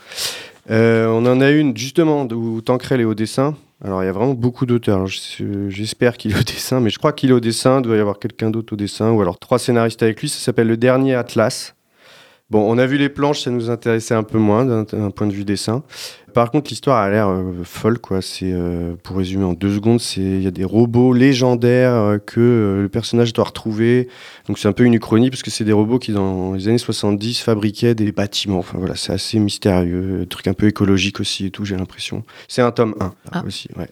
[0.70, 3.56] Euh, on en a une justement où Tancrel est au dessin.
[3.84, 5.08] Alors il y a vraiment beaucoup d'auteurs.
[5.08, 7.80] Je- J'espère qu'il est au dessin, mais je crois qu'il est au dessin.
[7.80, 10.30] Il doit y avoir quelqu'un d'autre au dessin, ou alors trois scénaristes avec lui.
[10.30, 11.76] Ça s'appelle Le Dernier Atlas.
[12.52, 15.32] Bon, on a vu les planches, ça nous intéressait un peu moins d'un point de
[15.32, 15.84] vue dessin.
[16.34, 18.22] Par contre, l'histoire a l'air euh, folle, quoi.
[18.22, 22.18] C'est euh, pour résumer en deux secondes, c'est il y a des robots légendaires euh,
[22.20, 24.08] que euh, le personnage doit retrouver.
[24.48, 26.78] Donc c'est un peu une uchronie parce que c'est des robots qui dans les années
[26.78, 28.60] 70 fabriquaient des bâtiments.
[28.60, 31.64] Enfin voilà, c'est assez mystérieux, truc un peu écologique aussi et tout.
[31.66, 32.24] J'ai l'impression.
[32.48, 33.44] C'est un tome 1 là, Ah.
[33.46, 33.90] aussi, ouais.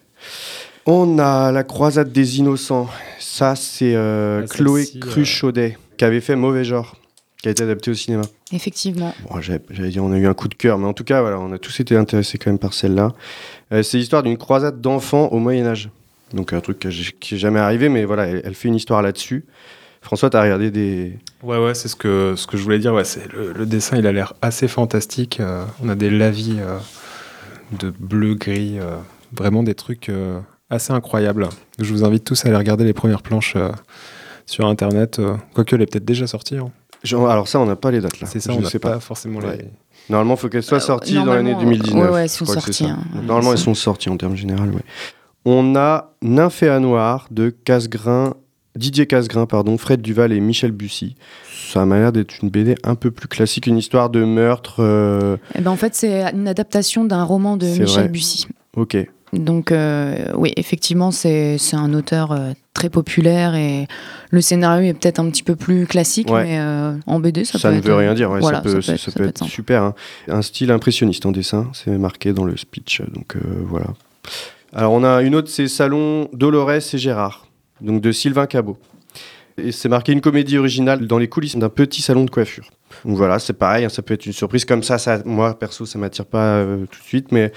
[0.86, 2.88] On a la croisade des innocents.
[3.18, 6.96] Ça, c'est euh, Ah, Chloé Cruchaudet qui avait fait Mauvais genre,
[7.42, 8.22] qui a été adapté au cinéma.
[8.52, 9.14] Effectivement.
[9.28, 11.38] Bon, j'allais dire on a eu un coup de cœur, mais en tout cas, voilà,
[11.40, 13.12] on a tous été intéressés quand même par celle-là.
[13.72, 15.88] Euh, c'est l'histoire d'une croisade d'enfants au Moyen Âge.
[16.34, 19.44] Donc un truc qui est jamais arrivé, mais voilà, elle, elle fait une histoire là-dessus.
[20.02, 21.18] François, tu as regardé des...
[21.42, 22.94] Ouais, ouais, c'est ce que, ce que je voulais dire.
[22.94, 25.40] Ouais, c'est le, le dessin, il a l'air assez fantastique.
[25.40, 26.78] euh, on a des lavis euh,
[27.78, 28.96] de bleu-gris, euh,
[29.32, 31.48] vraiment des trucs euh, assez incroyables.
[31.78, 33.70] Je vous invite tous à aller regarder les premières planches euh,
[34.46, 35.18] sur Internet.
[35.18, 36.56] euh, quoique, elle est peut-être déjà sortie.
[36.56, 36.70] hein.
[37.02, 38.26] Genre, alors ça, on n'a pas les dates là.
[38.30, 39.56] C'est ça, Je on n'a sais pas, forcément Ouais.
[39.58, 39.64] les...
[40.10, 42.04] Normalement, il faut qu'elles soient Euh, sorties dans l'année normalement, 2019.
[42.04, 42.98] ouais, ouais, elles sont sorties, hein.
[43.22, 44.64] Normalement, elles sont sorties en termes généraux.
[44.64, 44.82] ouais.
[45.44, 48.34] On a Nymphéa Noir de Casgrain,
[48.76, 51.16] Didier Casgrain, pardon, Fred Duval et Michel Bussy.
[51.72, 54.76] Ça m'a l'air d'être une BD un peu plus classique, une histoire de meurtre.
[54.80, 58.08] euh, Eh ben, en fait, c'est une adaptation d'un roman de Michel vrai.
[58.08, 58.48] Bussy.
[58.76, 58.96] Ok.
[59.32, 63.86] Donc euh, oui, effectivement, c'est un auteur euh, très populaire et
[64.30, 66.44] le scénario est peut-être un petit peu plus classique, Ouais.
[66.44, 68.62] mais euh, en BD, ça, Ça, peut ne être, veut rien dire, ouais, voilà, ça
[68.62, 69.50] peut, ça ça peut être, sympa.
[69.50, 69.82] super.
[69.84, 69.94] hein.
[70.28, 73.02] Un style impressionniste en dessin, c'est marqué dans le speech.
[73.14, 73.86] Donc euh, voilà.
[74.72, 77.46] Alors on a une autre, c'est Salon Dolores et Gérard,
[77.80, 78.78] donc de Sylvain Cabot.
[79.58, 82.70] Et c'est marqué une comédie originale dans les coulisses d'un petit salon de coiffure.
[83.04, 84.98] Donc voilà, c'est pareil, hein, ça peut être une surprise comme ça.
[84.98, 87.52] ça moi, perso, ça m'attire pas euh, tout de suite, mais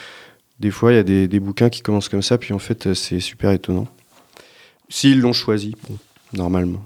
[0.64, 2.88] des fois, il y a des, des bouquins qui commencent comme ça, puis en fait,
[2.88, 3.86] euh, c'est super étonnant.
[4.88, 5.98] S'ils l'ont choisi, bon,
[6.32, 6.82] normalement.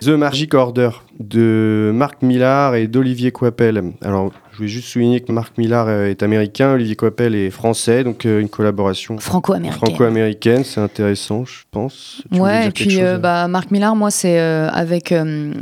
[0.00, 3.92] The Magic Order de Marc Millard et d'Olivier Coipel.
[4.02, 8.04] Alors, je voulais juste souligner que Marc Millard euh, est américain, Olivier Coipel est français,
[8.04, 9.84] donc euh, une collaboration Franco-américaine.
[9.84, 12.22] franco-américaine, c'est intéressant, je pense.
[12.32, 15.54] Tu Ouais, et puis euh, euh bah, Marc Millar, moi, c'est euh, avec, euh,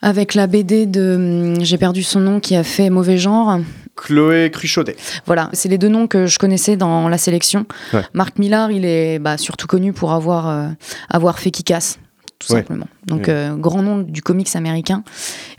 [0.00, 1.16] avec la BD de.
[1.56, 3.58] hum, J'ai perdu son nom, qui a fait Mauvais Genre.
[3.96, 4.96] Chloé Cruchaudet.
[5.26, 7.66] Voilà, c'est les deux noms que je connaissais dans la sélection.
[7.92, 8.02] Ouais.
[8.12, 10.68] Marc Millar, il est bah, surtout connu pour avoir, euh,
[11.10, 11.98] avoir fait Kick-Ass,
[12.38, 12.60] tout Ouais.
[12.60, 12.86] simplement.
[13.06, 13.30] Donc, Ouais.
[13.30, 15.02] euh, grand nom du comics américain.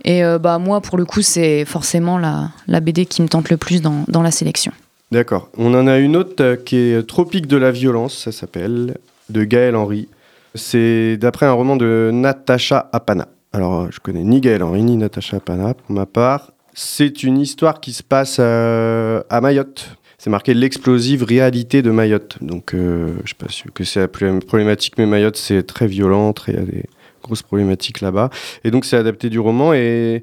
[0.05, 3.49] Et euh, bah, moi, pour le coup, c'est forcément la, la BD qui me tente
[3.49, 4.71] le plus dans, dans la sélection.
[5.11, 5.49] D'accord.
[5.57, 8.97] On en a une autre qui est Tropique de la violence, ça s'appelle,
[9.29, 10.09] de Gaël Henry.
[10.53, 13.27] C'est d'après un roman de Natacha Apana.
[13.53, 16.51] Alors, je connais ni Gaël Henry ni Natacha Apana pour ma part.
[16.79, 19.97] C'est une histoire qui se passe euh, à Mayotte.
[20.19, 22.37] C'est marqué l'explosive réalité de Mayotte.
[22.41, 25.87] Donc, euh, je ne sais pas que c'est la plus- problématique, mais Mayotte, c'est très
[25.87, 26.83] violent, il y a des
[27.23, 28.29] grosses problématiques là-bas.
[28.63, 30.21] Et donc, c'est adapté du roman et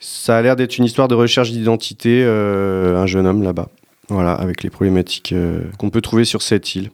[0.00, 3.68] ça a l'air d'être une histoire de recherche d'identité, euh, un jeune homme là-bas.
[4.08, 5.32] Voilà, avec les problématiques
[5.78, 6.90] qu'on peut trouver sur cette île.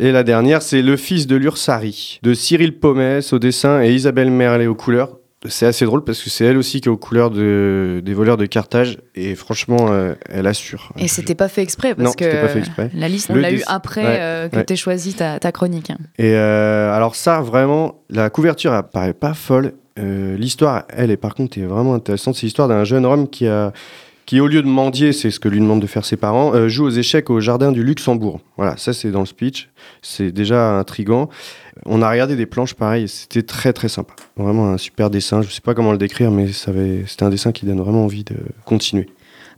[0.00, 4.32] Et la dernière, c'est Le fils de l'Ursari, de Cyril Pomès au dessin et Isabelle
[4.32, 5.19] Merlet aux couleurs.
[5.48, 8.36] C'est assez drôle parce que c'est elle aussi qui est aux couleurs de, des voleurs
[8.36, 10.92] de Carthage et franchement, euh, elle assure.
[10.98, 12.90] Et c'était pas fait exprès, parce Non, que pas fait exprès.
[12.94, 14.64] la liste, on l'a eu après Ouais, euh, que ouais.
[14.66, 15.90] tu choisi ta, ta chronique.
[16.18, 19.72] Et euh, alors ça, vraiment, la couverture, elle paraît pas folle.
[19.96, 22.34] L'histoire, elle, est par contre, est vraiment intéressante.
[22.34, 23.72] C'est l'histoire d'un jeune homme qui a
[24.30, 26.68] qui, au lieu de mendier, c'est ce que lui demandent de faire ses parents, euh,
[26.68, 28.38] joue aux échecs au jardin du Luxembourg.
[28.56, 29.70] Voilà, ça c'est dans le speech.
[30.02, 31.28] C'est déjà intrigant.
[31.86, 34.14] On a regardé des planches pareilles, c'était très très sympa.
[34.36, 35.42] Vraiment un super dessin.
[35.42, 38.24] Je sais pas comment le décrire, mais avait- c'était un dessin qui donne vraiment envie
[38.24, 39.08] de continuer.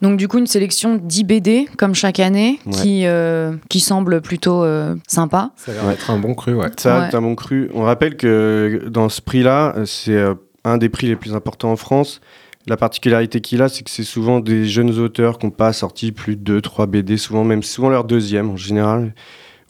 [0.02, 2.72] Donc du coup, une sélection 10 BD, comme chaque année, Ouais.
[2.72, 5.52] qui, euh, qui semble plutôt euh, sympa.
[5.56, 6.70] Ça a l'air d'être un bon cru, ouais.
[6.76, 7.06] Ça, Ouais.
[7.10, 7.70] c'est un bon cru.
[7.72, 11.76] On rappelle que dans ce prix-là, c'est euh, un des prix les plus importants en
[11.76, 12.20] France.
[12.66, 16.10] La particularité qu'il a, c'est que c'est souvent des jeunes auteurs qui n'ont pas sorti
[16.12, 19.14] plus de 2-3 BD, souvent même souvent leur deuxième en général,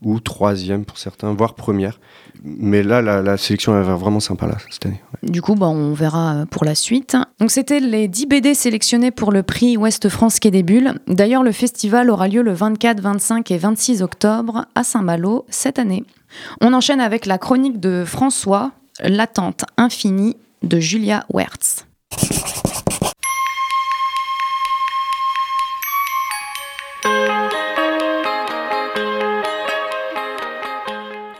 [0.03, 2.01] ou troisième pour certains, voire première.
[2.45, 5.01] Mais là, la, sélection elle va vraiment sympa là, cette année.
[5.23, 7.17] Du coup, bah, on verra euh, pour la suite.
[7.39, 10.95] Donc, c'était les 10 BD sélectionnés pour le prix Ouest France Quai des Bulles.
[11.07, 16.05] D'ailleurs, le festival aura lieu le 24, 25 et 26 octobre à Saint-Malo cette année.
[16.61, 21.87] On enchaîne avec la chronique de François, L'attente infinie de Julia Wertz.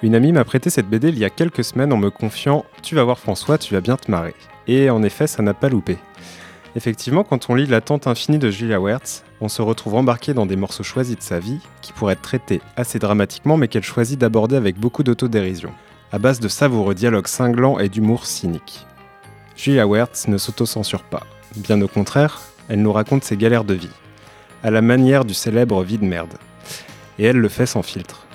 [0.03, 2.97] Une amie m'a prêté cette BD il y a quelques semaines en me confiant Tu
[2.97, 4.35] vas voir François, tu vas bien te marrer.
[4.67, 5.97] Et en effet, ça n'a pas loupé.
[6.75, 10.57] Effectivement, quand on lit L'attente infinie de Julia Wertz, on se retrouve embarqué dans des
[10.57, 14.57] morceaux choisis de sa vie, qui pourraient être traités assez dramatiquement, mais qu'elle choisit d'aborder
[14.57, 15.71] avec beaucoup d'autodérision,
[16.11, 18.85] à base de savoureux dialogues cinglants et d'humour cynique.
[19.55, 21.23] Julia Wertz ne s'auto-censure pas.
[21.55, 23.91] Bien au contraire, elle nous raconte ses galères de vie,
[24.65, 26.35] à la manière du célèbre Vie de merde.
[27.21, 28.27] Et elle le fait sans filtre.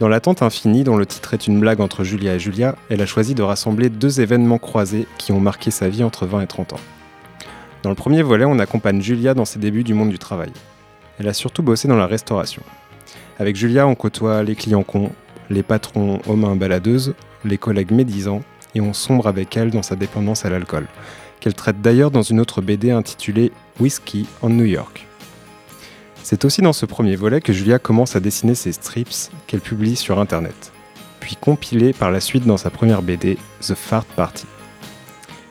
[0.00, 3.06] Dans l'attente infinie, dont le titre est une blague entre Julia et Julia, elle a
[3.06, 6.72] choisi de rassembler deux événements croisés qui ont marqué sa vie entre 20 et 30
[6.72, 6.80] ans.
[7.84, 10.50] Dans le premier volet, on accompagne Julia dans ses débuts du monde du travail.
[11.20, 12.62] Elle a surtout bossé dans la restauration.
[13.38, 15.12] Avec Julia, on côtoie les clients cons,
[15.48, 18.42] les patrons aux mains baladeuses, les collègues médisants,
[18.74, 20.88] et on sombre avec elle dans sa dépendance à l'alcool,
[21.38, 25.06] qu'elle traite d'ailleurs dans une autre BD intitulée Whiskey en New York.
[26.24, 29.94] C'est aussi dans ce premier volet que Julia commence à dessiner ses strips qu'elle publie
[29.94, 30.72] sur internet,
[31.20, 34.46] puis compilés par la suite dans sa première BD, The Fart Party.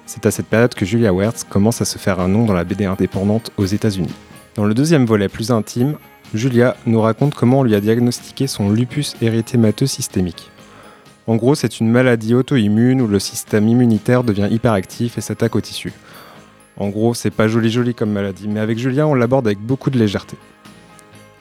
[0.08, 2.64] C'est à cette période que Julia Wertz commence à se faire un nom dans la
[2.64, 4.16] BD indépendante aux États-Unis.
[4.56, 5.96] Dans le deuxième volet plus intime,
[6.34, 10.50] Julia nous raconte comment on lui a diagnostiqué son lupus érythémateux systémique.
[11.28, 15.62] En gros, c'est une maladie auto-immune où le système immunitaire devient hyperactif et s'attaque aux
[15.62, 15.94] tissus.
[16.78, 19.92] En gros, c'est pas joli joli comme maladie, mais avec Julia, on l'aborde avec beaucoup
[19.92, 20.36] de légèreté.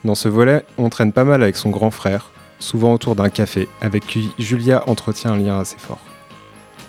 [0.04, 3.68] Dans ce volet, on traîne pas mal avec son grand frère, souvent autour d'un café,
[3.80, 6.00] avec qui Julia entretient un lien assez fort.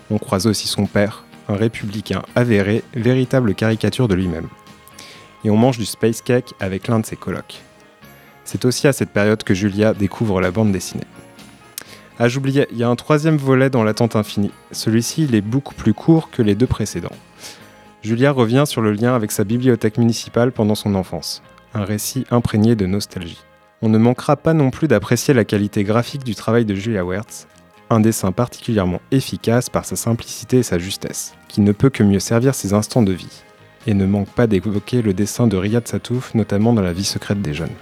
[0.10, 4.48] On croise aussi son père, un républicain avéré, véritable caricature de lui-même.
[5.44, 7.62] Et on mange du space cake avec l'un de ses colocs.
[8.46, 11.06] C'est aussi à cette période que Julia découvre la bande dessinée.
[12.18, 14.52] Ah, j'oubliais, il y a un troisième volet dans l'attente infinie.
[14.72, 17.16] Celui-ci, il est beaucoup plus court que les deux précédents.
[18.02, 21.44] Julia revient sur le lien avec sa bibliothèque municipale pendant son enfance.
[21.76, 23.42] Un récit imprégné de nostalgie.
[23.82, 27.48] On ne manquera pas non plus d'apprécier la qualité graphique du travail de Julia Wertz,
[27.90, 32.20] un dessin particulièrement efficace par sa simplicité et sa justesse, qui ne peut que mieux
[32.20, 33.44] servir ses instants de vie,
[33.88, 37.42] et ne manque pas d'évoquer le dessin de Riyad Satouf, notamment dans La vie secrète
[37.42, 37.76] des jeunes.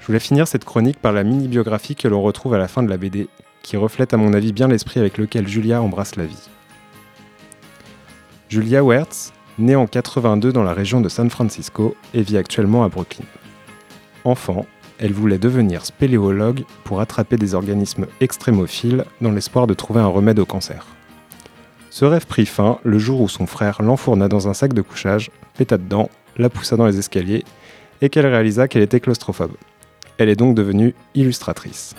[0.00, 2.88] Je voulais finir cette chronique par la mini-biographie que l'on retrouve à la fin de
[2.88, 3.28] la BD,
[3.62, 6.48] qui reflète à mon avis bien l'esprit avec lequel Julia embrasse la vie.
[8.48, 12.88] Julia Wertz, née en 82 dans la région de San Francisco et vit actuellement à
[12.88, 13.24] Brooklyn.
[14.24, 14.66] Enfant,
[14.98, 20.38] elle voulait devenir spéléologue pour attraper des organismes extrémophiles dans l'espoir de trouver un remède
[20.38, 20.86] au cancer.
[21.90, 25.30] Ce rêve prit fin le jour où son frère l'enfourna dans un sac de couchage,
[25.56, 27.44] péta dedans, la poussa dans les escaliers
[28.02, 29.54] et qu'elle réalisa qu'elle était claustrophobe.
[30.18, 31.94] Elle est donc devenue illustratrice.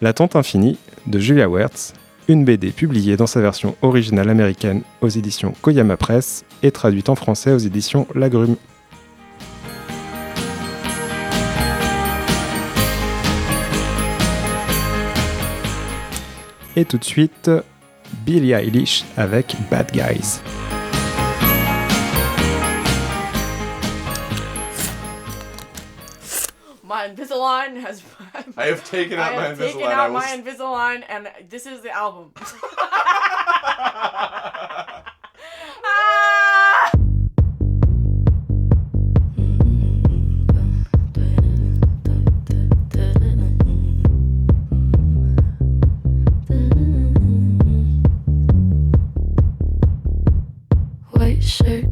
[0.00, 1.94] La Tente Infinie de Julia Wertz,
[2.28, 7.14] une BD publiée dans sa version originale américaine aux éditions Koyama Press et traduite en
[7.14, 8.56] français aux éditions Lagrume.
[16.76, 17.50] Et tout de suite,
[18.24, 20.40] Billie Eilish avec Bad Guys.
[26.94, 28.04] My Invisalign has.
[28.56, 29.90] I have taken out I my have taken Invisalign.
[29.90, 32.30] out was- my Invisalign, and this is the album.
[35.84, 36.90] Ah!
[51.10, 51.83] White shirt,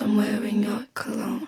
[0.00, 1.46] I'm wearing your cologne.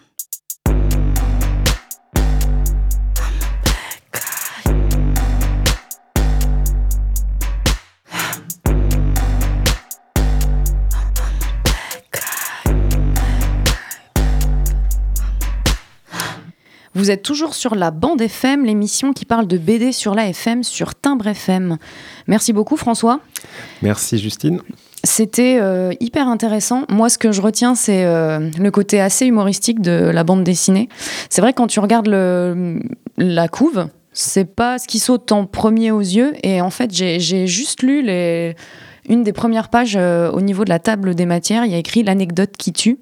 [16.94, 20.64] Vous êtes toujours sur la bande FM, l'émission qui parle de BD sur la FM
[20.64, 21.78] sur Timbre FM.
[22.26, 23.20] Merci beaucoup François.
[23.80, 24.60] Merci Justine.
[25.02, 26.84] C'était euh, hyper intéressant.
[26.88, 30.88] Moi, ce que je retiens, c'est euh, le côté assez humoristique de la bande dessinée.
[31.30, 32.80] C'est vrai, quand tu regardes le,
[33.16, 36.32] la couve, c'est pas ce qui saute en premier aux yeux.
[36.42, 38.54] Et en fait, j'ai juste lu les,
[39.08, 41.64] une des premières pages euh, au niveau de la table des matières.
[41.64, 42.98] Il y a écrit l'anecdote qui tue.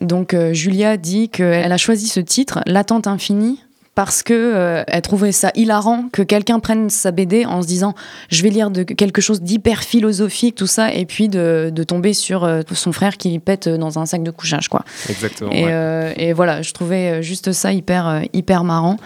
[0.00, 3.60] Donc, euh, Julia dit qu'elle a choisi ce titre, L'attente infinie.
[3.94, 7.94] Parce que euh, elle trouvait ça hilarant que quelqu'un prenne sa BD en se disant
[8.30, 12.12] je vais lire de quelque chose d'hyper philosophique tout ça et puis de, de tomber
[12.14, 14.84] sur euh, son frère qui pète dans un sac de couchage quoi.
[15.08, 15.50] Exactement.
[15.50, 15.70] Et, ouais.
[15.72, 18.96] euh, et voilà, je trouvais juste ça hyper, hyper marrant.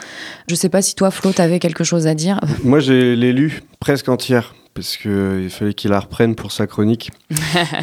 [0.49, 2.39] Je sais pas si toi, Flo, t'avais quelque chose à dire.
[2.63, 7.11] Moi, je l'ai lu presque entière parce qu'il fallait qu'il la reprenne pour sa chronique.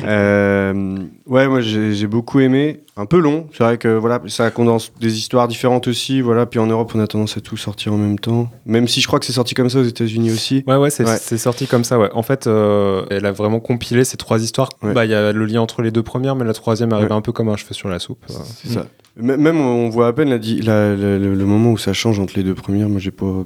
[0.04, 2.82] Euh, ouais, moi j'ai beaucoup aimé.
[2.98, 6.22] Un peu long, c'est vrai que voilà, ça condense des histoires différentes aussi.
[6.22, 8.50] Voilà, puis en Europe, on a tendance à tout sortir en même temps.
[8.66, 10.64] Même si je crois que c'est sorti comme ça aux États-Unis aussi.
[10.68, 12.10] Ouais, ouais, c'est sorti comme ça, ouais.
[12.14, 14.70] En fait, euh, elle a vraiment compilé ces trois histoires.
[14.82, 17.14] Bah, il y a le lien entre les deux premières, mais la troisième arrive Ouais.
[17.14, 18.24] un peu comme un cheveu sur la soupe.
[18.30, 18.34] euh.
[18.62, 18.86] C'est ça.
[19.20, 21.94] M- Même on voit à peine la di- la- la- le, le moment où ça
[21.94, 22.90] change entre les deux premières.
[22.90, 23.46] Moi, j'ai pas.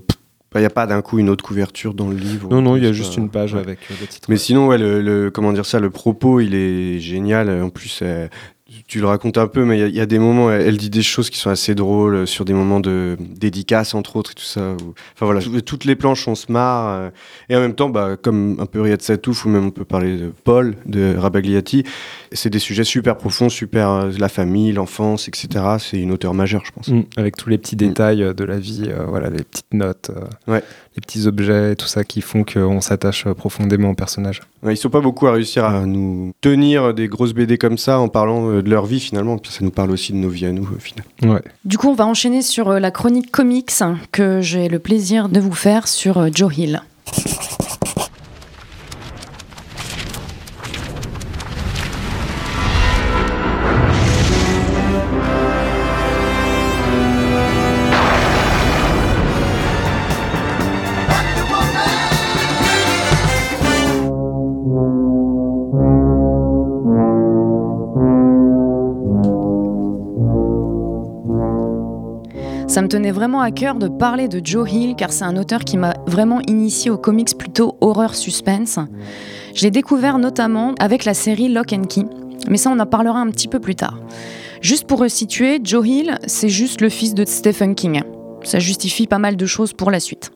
[0.56, 2.50] Il n'y a pas d'un coup une autre couverture dans le livre.
[2.50, 3.60] Non, non, il y a juste pas- une page ouais.
[3.60, 4.28] avec euh, le titre.
[4.30, 7.50] Mais sinon, ouais, le, le- comment dire ça, le propos, il est génial.
[7.62, 8.28] En plus, euh,
[8.88, 10.62] tu le racontes un peu, mais il y a- il y, a des moments, elle,
[10.68, 14.16] elle dit des choses qui sont assez drôles euh, sur des moments de dédicace, entre
[14.16, 14.72] autres, et tout ça.
[14.74, 16.90] où- Enfin voilà, tout- toutes les planches, on se marre.
[16.90, 17.10] euh,
[17.50, 20.18] et en même temps, bah, comme un peu Riyad Satouf, ou même on peut parler
[20.18, 21.84] de Paul, de Rabagliati,
[22.32, 25.48] c'est des sujets super profonds, super euh, la famille, l'enfance, etc.
[25.80, 26.88] C'est une auteur majeure, je pense.
[26.90, 30.12] Mm, avec tous les petits détails euh, de la vie, euh, voilà, les petites notes,
[30.96, 34.42] les petits objets, et tout ça qui font qu'on s'attache profondément au personnage.
[34.64, 38.00] Ouais, ils sont pas beaucoup à réussir à nous tenir des grosses BD comme ça
[38.00, 39.38] en parlant de leur vie finalement.
[39.38, 41.06] Puis ça nous parle aussi de nos vies à nous au final.
[41.24, 41.42] Ouais.
[41.64, 43.72] Du coup, on va enchaîner sur euh, la chronique comics
[44.12, 46.82] que j'ai le plaisir de vous faire sur euh, Joe Hill.
[72.76, 75.62] Ça me tenait vraiment à cœur de parler de Joe Hill car c'est un auteur
[75.62, 78.80] qui m'a vraiment initié aux comics plutôt horreur suspense.
[79.54, 82.04] Je l'ai découvert notamment avec la série Lock and Key,
[82.50, 83.98] mais ça on en parlera un petit peu plus tard.
[84.60, 88.02] Juste pour resituer, Joe Hill, c'est juste le fils de Stephen King.
[88.44, 90.34] Ça justifie pas mal de choses pour la suite.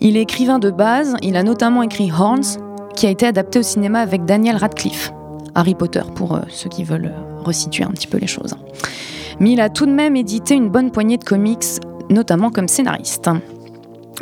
[0.00, 2.58] Il est écrivain de base, il a notamment écrit Horns,
[2.96, 5.12] qui a été adapté au cinéma avec Daniel Radcliffe.
[5.54, 8.56] Harry Potter, pour euh, ceux qui veulent euh, resituer un petit peu les choses.
[9.42, 11.64] Mais il a tout de même édité une bonne poignée de comics,
[12.10, 13.28] notamment comme scénariste.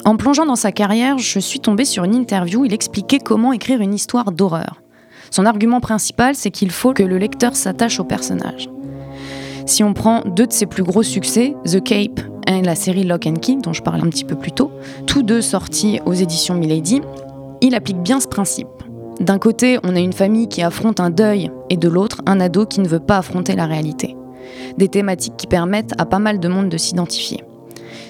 [0.06, 3.52] En plongeant dans sa carrière, je suis tombée sur une interview où il expliquait comment
[3.52, 4.80] écrire une histoire d'horreur.
[5.30, 8.70] Son argument principal, c'est qu'il faut que le lecteur s'attache au personnage.
[9.66, 13.26] Si on prend deux de ses plus gros succès, The Cape et la série Lock
[13.26, 14.70] and Key, dont je parlais un petit peu plus tôt,
[15.06, 17.02] tous deux sortis aux éditions Milady,
[17.60, 18.68] il applique bien ce principe.
[19.20, 22.64] D'un côté, on a une famille qui affronte un deuil, et de l'autre, un ado
[22.64, 24.16] qui ne veut pas affronter la réalité.
[24.76, 27.44] Des thématiques qui permettent à pas mal de monde de s'identifier.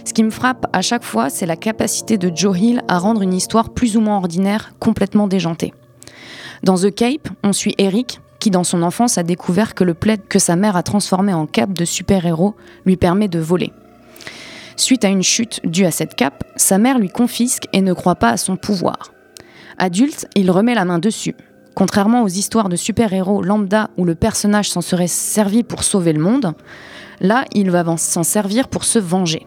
[0.05, 3.23] Ce qui me frappe à chaque fois, c'est la capacité de Joe Hill à rendre
[3.23, 5.73] une histoire plus ou moins ordinaire complètement déjantée.
[6.63, 10.27] Dans The Cape, on suit Eric, qui dans son enfance a découvert que le plaid
[10.29, 12.55] que sa mère a transformé en cape de super-héros
[12.87, 13.73] lui permet de voler.
[14.77, 18.15] Suite à une chute due à cette cape, sa mère lui confisque et ne croit
[18.15, 19.13] pas à son pouvoir.
[19.79, 21.35] Adulte, il remet la main dessus.
[21.75, 26.21] Contrairement aux histoires de super-héros lambda où le personnage s'en serait servi pour sauver le
[26.21, 26.55] monde,
[27.21, 29.47] là, il va s'en servir pour se venger.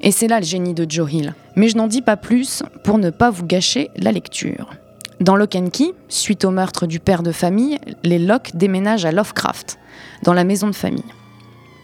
[0.00, 1.34] Et c'est là le génie de Joe Hill.
[1.56, 4.70] Mais je n'en dis pas plus pour ne pas vous gâcher la lecture.
[5.20, 9.12] Dans Lock and Key, suite au meurtre du père de famille, les Locke déménagent à
[9.12, 9.78] Lovecraft,
[10.22, 11.04] dans la maison de famille.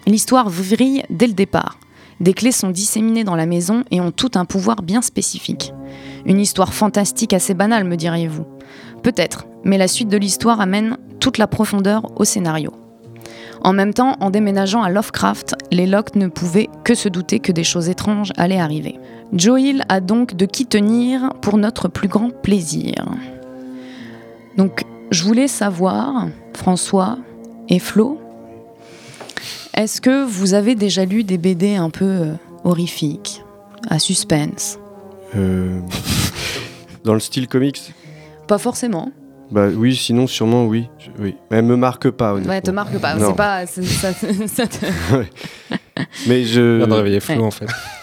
[0.06, 1.78] L'histoire vrille dès le départ.
[2.20, 5.72] Des clés sont disséminées dans la maison et ont tout un pouvoir bien spécifique.
[6.26, 8.46] Une histoire fantastique assez banale, me diriez-vous.
[9.02, 12.72] Peut-être, mais la suite de l'histoire amène toute la profondeur au scénario.
[13.62, 17.52] En même temps, en déménageant à Lovecraft, les Locke ne pouvaient que se douter que
[17.52, 18.98] des choses étranges allaient arriver.
[19.32, 22.94] Joe Hill a donc de qui tenir pour notre plus grand plaisir.
[24.56, 27.18] Donc, je voulais savoir, François
[27.68, 28.18] et Flo,
[29.74, 32.32] est-ce que vous avez déjà lu des BD un peu euh,
[32.64, 33.42] horrifiques,
[33.88, 34.78] à suspense?
[35.36, 35.80] Euh,
[37.04, 37.92] dans le style comics?
[38.50, 39.12] Pas forcément.
[39.52, 40.88] Bah oui, sinon sûrement oui.
[40.98, 41.36] Je- oui.
[41.52, 42.52] Mais elle me marque pas honnêtement.
[42.52, 43.14] Ouais, te marque pas.
[43.14, 43.28] Non.
[43.28, 43.64] C'est pas.
[43.66, 44.12] ça-
[44.48, 44.86] ça te-
[45.16, 45.28] Ouais.
[46.26, 46.60] Mais je.
[46.60, 47.42] On vient de réveiller Flo, Ouais.
[47.44, 47.66] en fait.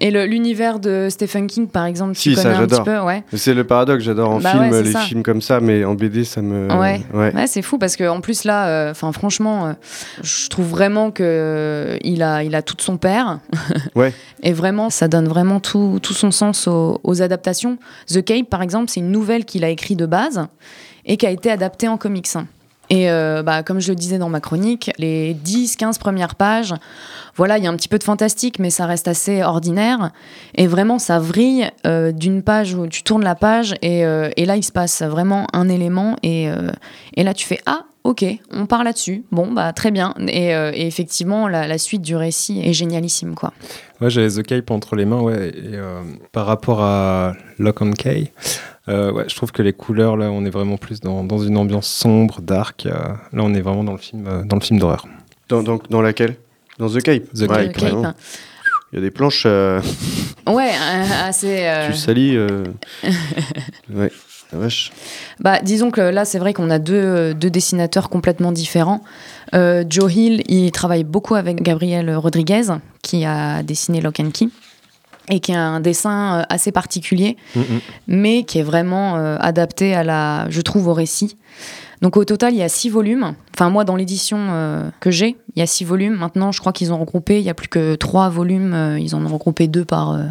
[0.00, 3.22] Et l'univers de Stephen King, par exemple, tu Si, connais ça un petit peu, ouais.
[3.34, 5.00] C'est le paradoxe, j'adore en Bah film ouais, les ça.
[5.00, 6.68] films comme ça, mais en BD ça me.
[6.72, 7.32] Ouais, ouais.
[7.34, 7.46] ouais.
[7.46, 9.72] c'est fou parce que en plus là, euh, franchement, euh,
[10.22, 13.38] je trouve vraiment que euh, il a, il a tout de son père.
[13.94, 14.12] Ouais.
[14.42, 17.76] Et vraiment, ça donne vraiment tout, tout son sens aux, aux adaptations.
[18.06, 20.46] The Cape, par exemple, c'est une nouvelle qu'il a écrite de base
[21.04, 22.28] et qui a été adaptée en comics.
[22.90, 26.74] Et euh, bah, comme je le disais dans ma chronique, les 10-15 premières pages,
[27.36, 30.10] voilà, il y a un petit peu de fantastique, mais ça reste assez ordinaire.
[30.56, 34.44] Et vraiment, ça vrille euh, d'une page où tu tournes la page et, euh, et
[34.44, 36.16] là, il se passe vraiment un élément.
[36.22, 36.70] Et, euh,
[37.16, 39.22] et là, tu fais Ah, ok, on part là-dessus.
[39.30, 40.14] Bon, bah très bien.
[40.28, 43.52] Et, euh, et effectivement, la, la suite du récit est génialissime, quoi.
[44.00, 45.48] Ouais, j'avais The Cape entre les mains, ouais.
[45.50, 46.02] Et euh,
[46.32, 48.32] par rapport à Lock and Key,
[48.88, 51.56] euh, ouais, je trouve que les couleurs, là, on est vraiment plus dans, dans une
[51.56, 52.86] ambiance sombre, dark.
[52.86, 52.90] euh,
[53.32, 55.06] là, on est vraiment dans le film, euh, dans le film d'horreur.
[55.48, 56.36] Dans, dans, dans laquelle?
[56.78, 57.24] Dans The Cape.
[57.34, 58.14] The Cape, The Cape.
[58.92, 59.44] Il y a des planches.
[59.46, 59.80] euh,
[60.48, 60.72] Ouais,
[61.24, 61.58] assez.
[61.60, 62.36] euh, Tu salis.
[62.36, 62.64] euh,
[63.94, 64.10] ouais,
[64.52, 64.92] la vache.
[65.38, 69.02] Bah, disons que là, c'est vrai qu'on a deux, deux dessinateurs complètement différents.
[69.54, 72.64] Euh, Joe Hill, il travaille beaucoup avec Gabriel Rodriguez,
[73.02, 74.48] qui a dessiné Lock and Key,
[75.28, 77.36] et qui a un dessin euh, assez particulier,
[78.06, 81.36] mais qui est vraiment euh, adapté à la, je trouve, au récit.
[82.02, 83.34] Donc au total, il y a six volumes.
[83.54, 86.14] Enfin, moi, dans l'édition euh, que j'ai, il y a six volumes.
[86.16, 88.72] Maintenant, je crois qu'ils ont regroupé, il y a plus que trois volumes.
[88.72, 90.22] euh, ils en ont regroupé deux par, euh,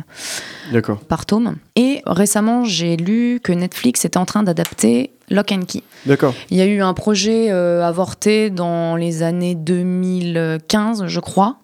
[0.74, 1.00] D'accord.
[1.00, 1.58] par tome.
[1.76, 5.84] Et récemment, j'ai lu que Netflix était en train d'adapter Lock and Key.
[6.06, 6.34] D'accord.
[6.50, 11.58] Il y a eu un projet euh, avorté dans les années 2015, je crois.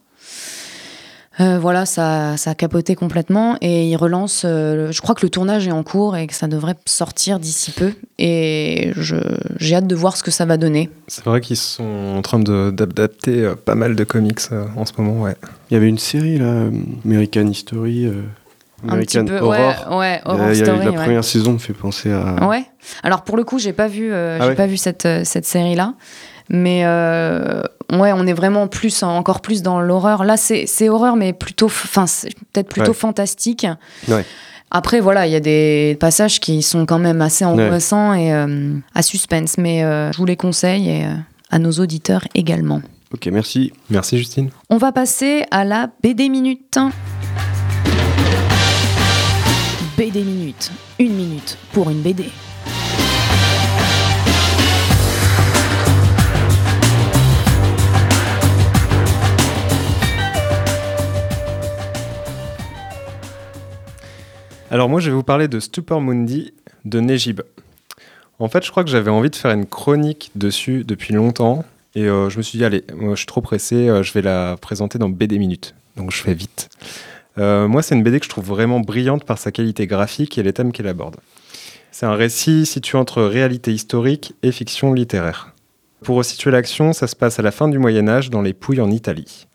[1.41, 4.43] Euh, voilà, ça, ça a capoté complètement et il relance.
[4.45, 7.71] euh, je crois que le tournage est en cours et que ça devrait sortir d'ici
[7.71, 7.91] peu.
[8.19, 9.15] Et je-
[9.59, 10.89] j'ai hâte de voir ce que ça va donner.
[11.07, 14.86] C'est vrai qu'ils sont en train de- d'adapter euh, pas mal de comics euh, en
[14.86, 15.36] ce moment, ouais.
[15.69, 16.67] Il y avait une série là,
[17.03, 18.21] American History, euh,
[18.86, 19.97] Un American petit peu, Horror.
[19.97, 20.95] ouais, ouais, Il y a- Horror il y a- Story, la ouais.
[20.95, 22.47] première saison me fait penser à.
[22.47, 22.63] Ouais.
[23.03, 25.45] Alors pour le coup, j'ai pas vu, euh, Ah j'ai ouais pas vu cette, cette
[25.45, 25.95] série-là.
[26.49, 30.23] Mais euh, ouais, on est vraiment plus, encore plus dans l'horreur.
[30.23, 32.05] Là, c'est horreur, mais plutôt, enfin,
[32.53, 32.97] peut-être plutôt Ouais.
[32.97, 33.65] fantastique.
[34.07, 34.25] Ouais.
[34.71, 38.73] Après, voilà, il y a des passages qui sont quand même assez angoissants et euh,
[38.93, 39.57] à suspense.
[39.57, 41.13] Mais euh, je vous les conseille et euh,
[41.51, 42.81] à nos auditeurs également.
[43.13, 43.71] Ok, merci.
[43.89, 44.49] Merci Justine.
[44.69, 46.77] On va passer à la BD Minute.
[49.97, 50.71] BD Minute.
[50.99, 52.25] Une minute pour une BD.
[64.72, 66.51] Alors moi, je vais vous parler de Stupor Mundi
[66.86, 67.41] de Nejib.
[68.39, 71.63] En fait, je crois que j'avais envie de faire une chronique dessus depuis longtemps.
[71.93, 74.24] Et euh, je me suis dit, allez, moi, je suis trop pressé, euh, je vais
[74.24, 75.76] la présenter dans BD Minutes.
[75.95, 76.70] Donc je fais vite.
[77.38, 80.43] Euh, moi, c'est une BD que je trouve vraiment brillante par sa qualité graphique et
[80.43, 81.18] les thèmes qu'elle aborde.
[81.91, 85.53] C'est un récit situé entre réalité historique et fiction littéraire.
[86.03, 88.82] Pour resituer l'action, ça se passe à la fin du Moyen Âge dans les Pouilles
[88.82, 89.47] en Italie.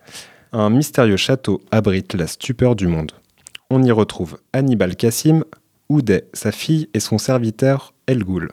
[0.52, 3.12] Un mystérieux château abrite la stupeur du monde.
[3.72, 5.44] On y retrouve Hannibal Cassim,
[5.88, 8.50] Oudet, sa fille et son serviteur El Ghoul.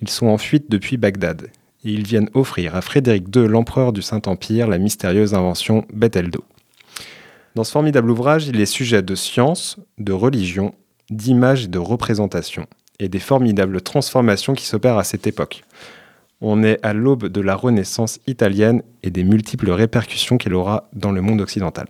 [0.00, 1.42] Ils sont en fuite depuis Bagdad
[1.84, 6.42] et ils viennent offrir à Frédéric II, l'empereur du Saint-Empire, la mystérieuse invention Betheldo.
[7.54, 10.74] Dans ce formidable ouvrage, il est sujet de science, de religion,
[11.08, 12.66] d'images et de représentation,
[12.98, 15.62] et des formidables transformations qui s'opèrent à cette époque.
[16.40, 21.12] On est à l'aube de la Renaissance italienne et des multiples répercussions qu'elle aura dans
[21.12, 21.86] le monde occidental.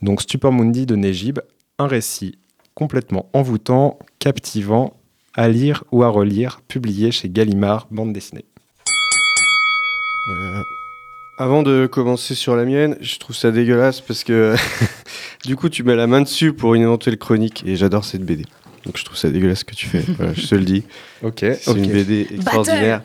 [0.00, 1.38] Donc Stupor Mundi de Nejib,
[1.78, 2.38] un récit
[2.74, 4.96] complètement envoûtant, captivant,
[5.34, 8.44] à lire ou à relire, publié chez Gallimard, bande dessinée.
[10.26, 10.62] Voilà.
[11.38, 14.54] Avant de commencer sur la mienne, je trouve ça dégueulasse parce que
[15.44, 18.44] du coup tu mets la main dessus pour une éventuelle chronique et j'adore cette BD.
[18.84, 20.04] Donc je trouve ça dégueulasse ce que tu fais.
[20.16, 20.84] Voilà, je te le dis.
[21.22, 21.38] Ok.
[21.40, 23.02] C'est une BD extraordinaire.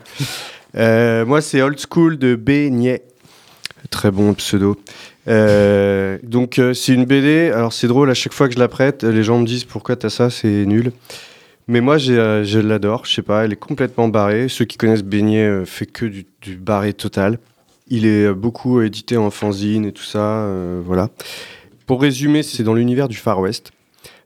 [0.75, 2.69] Euh, moi c'est Old School de B.
[2.69, 3.03] Niais.
[3.89, 4.77] Très bon pseudo.
[5.27, 7.51] Euh, donc euh, c'est une BD.
[7.51, 9.95] Alors c'est drôle à chaque fois que je la prête, les gens me disent pourquoi
[9.95, 10.91] t'as ça, c'est nul.
[11.67, 13.05] Mais moi, euh, je l'adore.
[13.05, 14.47] Je sais pas, elle est complètement barrée.
[14.47, 17.39] Ceux qui connaissent Beignet fait que du, du barré total.
[17.89, 20.49] Il est beaucoup édité en fanzine et tout ça.
[20.83, 21.09] voilà.
[21.85, 23.71] Pour résumer, c'est dans l'univers du Far West.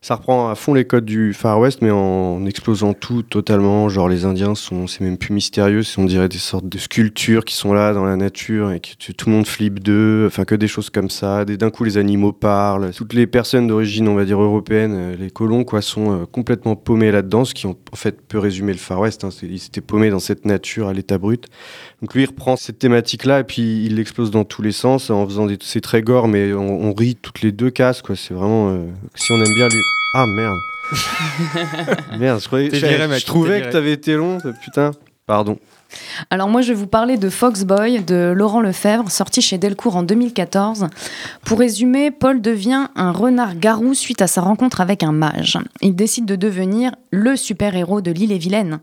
[0.04, 3.88] Ça reprend à fond les codes du Far West, mais en explosant tout totalement.
[3.88, 7.46] Genre, les Indiens sont, c'est même plus mystérieux, c'est on dirait des sortes de sculptures
[7.46, 10.26] qui sont là dans la nature et que tout le monde flippe d'eux.
[10.26, 11.46] Enfin, que des choses comme ça.
[11.46, 12.90] D'un coup, les animaux parlent.
[12.96, 16.76] Toutes les personnes d'origine, on va dire européenne, euh, les colons, quoi, sont euh, complètement
[16.76, 19.24] paumés là-dedans, ce qui en, fait peut résumer le Far West.
[19.24, 19.30] hein.
[19.44, 21.46] Ils étaient paumés dans cette nature à l'état brut.
[22.02, 25.28] Donc lui, il reprend cette thématique-là et puis il l'explose dans tous les sens en
[25.28, 25.60] faisant des.
[25.62, 28.16] C'est très gore, mais on, rit toutes les deux cases, quoi.
[28.16, 28.72] C'est vraiment.
[28.72, 29.91] euh, si on aime bien lui.
[30.14, 30.58] Ah merde.
[32.20, 34.92] merde, je, croyais- je- viré, je mec, trouvais que t'avais été long, putain.
[35.28, 35.58] Pardon.
[36.30, 40.04] Alors moi, je vais vous parler de Foxboy de Laurent Lefebvre, sorti chez Delcourt en
[40.04, 40.88] 2014.
[41.46, 45.58] Pour résumer, Paul devient un renard garou suite à sa rencontre avec un mage.
[45.82, 48.80] Il décide de devenir le super-héros de l'île et Vilaine.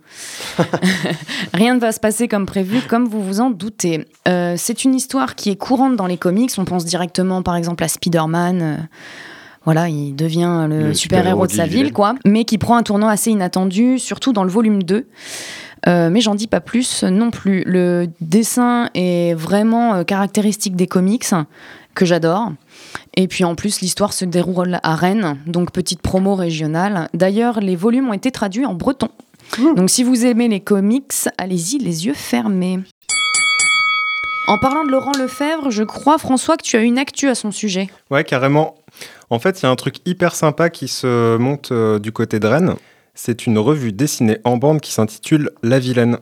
[1.54, 4.06] Rien ne va se passer comme prévu, comme vous vous en doutez.
[4.28, 6.52] Euh, c'est une histoire qui est courante dans les comics.
[6.58, 8.60] On pense directement, par exemple, à Spider-Man.
[8.62, 8.76] euh,
[9.68, 12.14] voilà, il devient le, Le super-héros de sa ville, quoi.
[12.24, 15.06] Mais qui prend un tournant assez inattendu, surtout dans le volume 2.
[15.86, 17.64] Euh, mais j'en dis pas plus non plus.
[17.66, 21.26] Le dessin est vraiment euh, caractéristique des comics,
[21.94, 22.52] que j'adore.
[23.14, 27.10] Et puis en plus, l'histoire se déroule à Rennes, donc petite promo régionale.
[27.12, 29.10] D'ailleurs, les volumes ont été traduits en breton.
[29.76, 32.78] Donc si vous aimez les comics, allez-y les yeux fermés.
[34.46, 37.50] En parlant de Laurent Lefebvre, je crois, François, que tu as une actu à son
[37.50, 37.90] sujet.
[38.10, 38.76] Ouais, carrément.
[39.30, 42.40] En fait, il y a un truc hyper sympa qui se monte euh, du côté
[42.40, 42.76] de Rennes.
[43.14, 46.18] C'est une revue dessinée en bande qui s'intitule La Vilaine.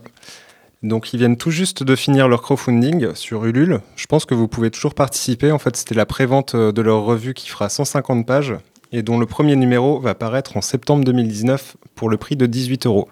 [0.82, 3.80] Donc, ils viennent tout juste de finir leur crowdfunding sur Ulule.
[3.94, 5.52] Je pense que vous pouvez toujours participer.
[5.52, 8.54] En fait, c'était la prévente euh, de leur revue qui fera 150 pages
[8.90, 12.86] et dont le premier numéro va paraître en septembre 2019 pour le prix de 18
[12.86, 13.08] euros.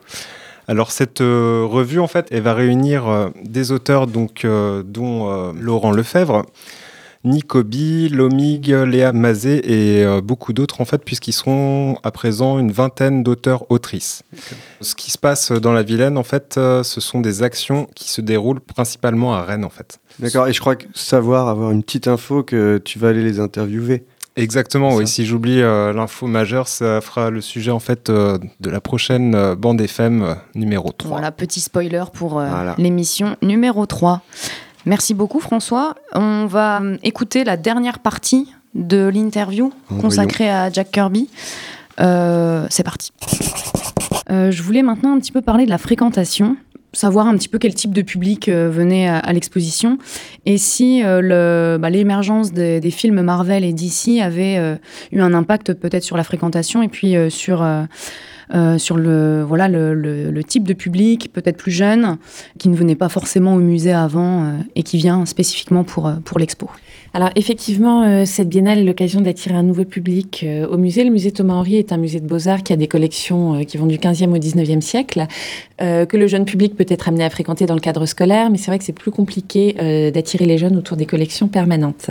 [0.66, 6.46] Alors cette euh, revue en fait, elle va réunir des auteurs donc dont Laurent Lefebvre,
[7.24, 12.58] Nico B, Lomig, Léa Mazet et euh, beaucoup d'autres en fait, puisqu'ils seront à présent
[12.58, 14.22] une vingtaine d'auteurs-autrices.
[14.80, 18.10] Ce qui se passe dans la Vilaine, en fait, euh, ce sont des actions qui
[18.10, 19.98] se déroulent principalement à Rennes, en fait.
[20.18, 23.40] D'accord, et je crois que savoir, avoir une petite info que tu vas aller les
[23.40, 24.04] interviewer.
[24.36, 25.06] Exactement, oui.
[25.06, 29.34] Si j'oublie euh, l'info majeure, ça fera le sujet en fait euh, de la prochaine
[29.36, 31.08] euh, bande FM euh, numéro 3.
[31.08, 32.74] Voilà, petit spoiler pour euh, Voilà.
[32.76, 34.22] l'émission numéro 3.
[34.86, 35.94] Merci beaucoup François.
[36.12, 41.28] On va euh, écouter la dernière partie de l'interview consacrée à Jack Kirby.
[42.00, 43.12] Euh, C'est parti.
[44.30, 46.56] Euh, je voulais maintenant un petit peu parler de la fréquentation,
[46.92, 49.98] savoir un petit peu quel type de public euh, venait à, à l'exposition
[50.46, 54.78] et si bah, l'émergence des, des films Marvel et DC avait
[55.12, 57.64] eu un impact peut-être sur la fréquentation et puis sur
[58.52, 62.18] euh, sur le, voilà, le, le- type de public, peut-être plus jeune,
[62.58, 66.14] qui ne venait pas forcément au musée avant euh, et qui vient spécifiquement pour, euh,
[66.24, 66.68] pour l'expo.
[67.14, 71.04] Alors effectivement, cette biennale est l'occasion d'attirer un nouveau public au musée.
[71.04, 73.86] Le musée Thomas Henry est un musée de beaux-arts qui a des collections qui vont
[73.86, 75.28] du 15e au 19e siècle,
[75.80, 78.58] euh, que le jeune public peut être amené à fréquenter dans le cadre scolaire, mais
[78.58, 82.10] c'est vrai que c'est plus compliqué euh, d'attirer les jeunes autour des collections permanentes.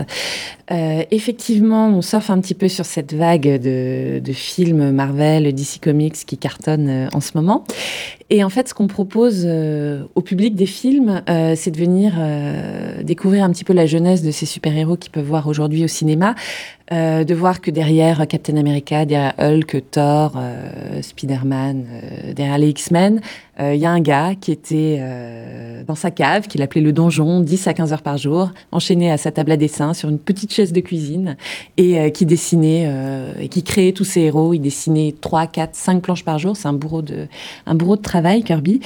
[0.72, 5.80] Euh, effectivement, on surfe un petit peu sur cette vague de, de films Marvel, DC
[5.82, 7.64] Comics qui cartonnent en ce moment.
[8.30, 9.48] Et en fait, ce qu'on propose
[10.16, 12.14] au public des films, c'est de venir
[13.04, 16.34] découvrir un petit peu la jeunesse de ces super-héros qu'ils peuvent voir aujourd'hui au cinéma,
[16.92, 22.70] euh, de voir que derrière Captain America, derrière Hulk, Thor, euh, Spider-Man, euh, derrière les
[22.70, 23.22] X-Men,
[23.60, 26.92] euh, il y a un gars qui était euh, dans sa cave, qu'il appelait le
[26.92, 30.20] donjon, 10 à 15 heures par jour, enchaîné à sa table à dessin sur une
[30.20, 31.38] petite chaise de cuisine,
[31.78, 34.54] et euh, qui dessinait euh, et qui créait tous ces héros.
[34.54, 36.58] Il dessinait 3, 4, 5 planches par jour.
[36.58, 37.28] C'est un bourreau de,
[37.66, 38.82] un bourreau de travail, Kirby.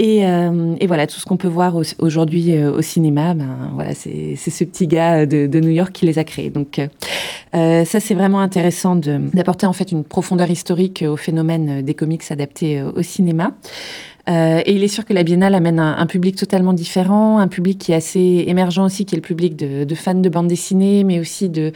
[0.00, 3.70] Et, euh, et voilà, tout ce qu'on peut voir au- aujourd'hui euh, au cinéma, ben,
[3.74, 6.50] voilà, c'est c'est ce petit gars de, de New York qui les a créés.
[6.50, 6.80] Donc,
[7.54, 11.94] euh, euh, ça, c'est vraiment intéressant d'apporter en fait une profondeur historique au phénomène des
[11.94, 13.52] comics adaptés euh, au cinéma.
[14.28, 17.78] Euh, et il est sûr que la Biennale amène un, public totalement différent, un public
[17.78, 21.18] qui est assez émergent aussi, qui est le public de, fans de bande dessinée, mais
[21.18, 21.72] aussi de,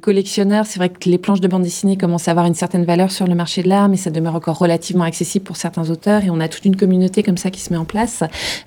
[0.00, 0.66] collectionneurs.
[0.66, 3.26] C'est vrai que les planches de bande dessinée commencent à avoir une certaine valeur sur
[3.26, 6.24] le marché de l'art, mais ça demeure encore relativement accessible pour certains auteurs.
[6.24, 8.22] Et on a toute une communauté comme ça qui se met en place,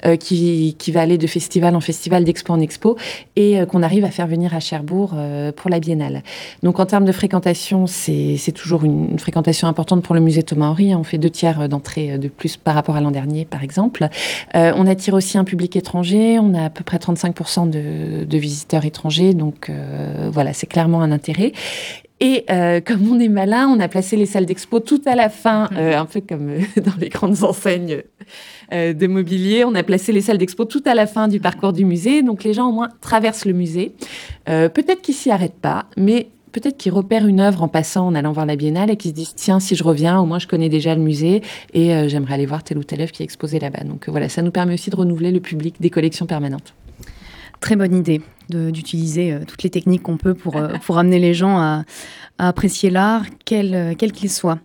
[0.06, 2.96] euh, qui, va aller de festival en festival, d'expo en expo,
[3.36, 5.16] et euh, qu'on arrive à faire venir à Cherbourg
[5.56, 6.22] pour la Biennale.
[6.64, 10.94] Donc en termes de fréquentation, c'est toujours une, fréquentation importante pour le musée Thomas Henry.
[10.94, 14.08] On fait deux tiers d'entrée de plus par rapport à l'an dernier, par exemple.
[14.56, 16.38] Euh, on attire aussi un public étranger.
[16.40, 19.34] On a à peu près 35% de, de visiteurs étrangers.
[19.34, 21.54] Donc euh, voilà, c'est clairement un intérêt.
[22.22, 25.30] Et euh, comme on est malin, on a placé les salles d'expo tout à la
[25.30, 28.04] fin, euh, un peu comme euh, dans les grandes enseignes
[28.72, 29.64] de mobilier.
[29.64, 32.24] On a placé les salles d'expo tout à la fin du parcours du musée.
[32.24, 33.94] Donc les gens au moins traversent le musée.
[34.46, 38.32] Peut-être qu'ils s'y arrêtent pas, mais peut-être qui repèrent une œuvre en passant, en allant
[38.32, 40.70] voir la biennale et qui se disent tiens, si je reviens, au moins je connais
[40.70, 41.42] déjà le musée
[41.74, 43.84] et euh, j'aimerais aller voir telle ou telle œuvre qui est exposée là-bas.
[43.84, 46.74] Donc euh, voilà, ça nous permet aussi de renouveler le public des collections permanentes.
[47.60, 50.56] Très bonne idée d'utiliser euh, toutes les techniques qu'on peut pour,
[50.98, 51.84] amener les gens à,
[52.38, 54.60] apprécier l'art, quel qu'il soit.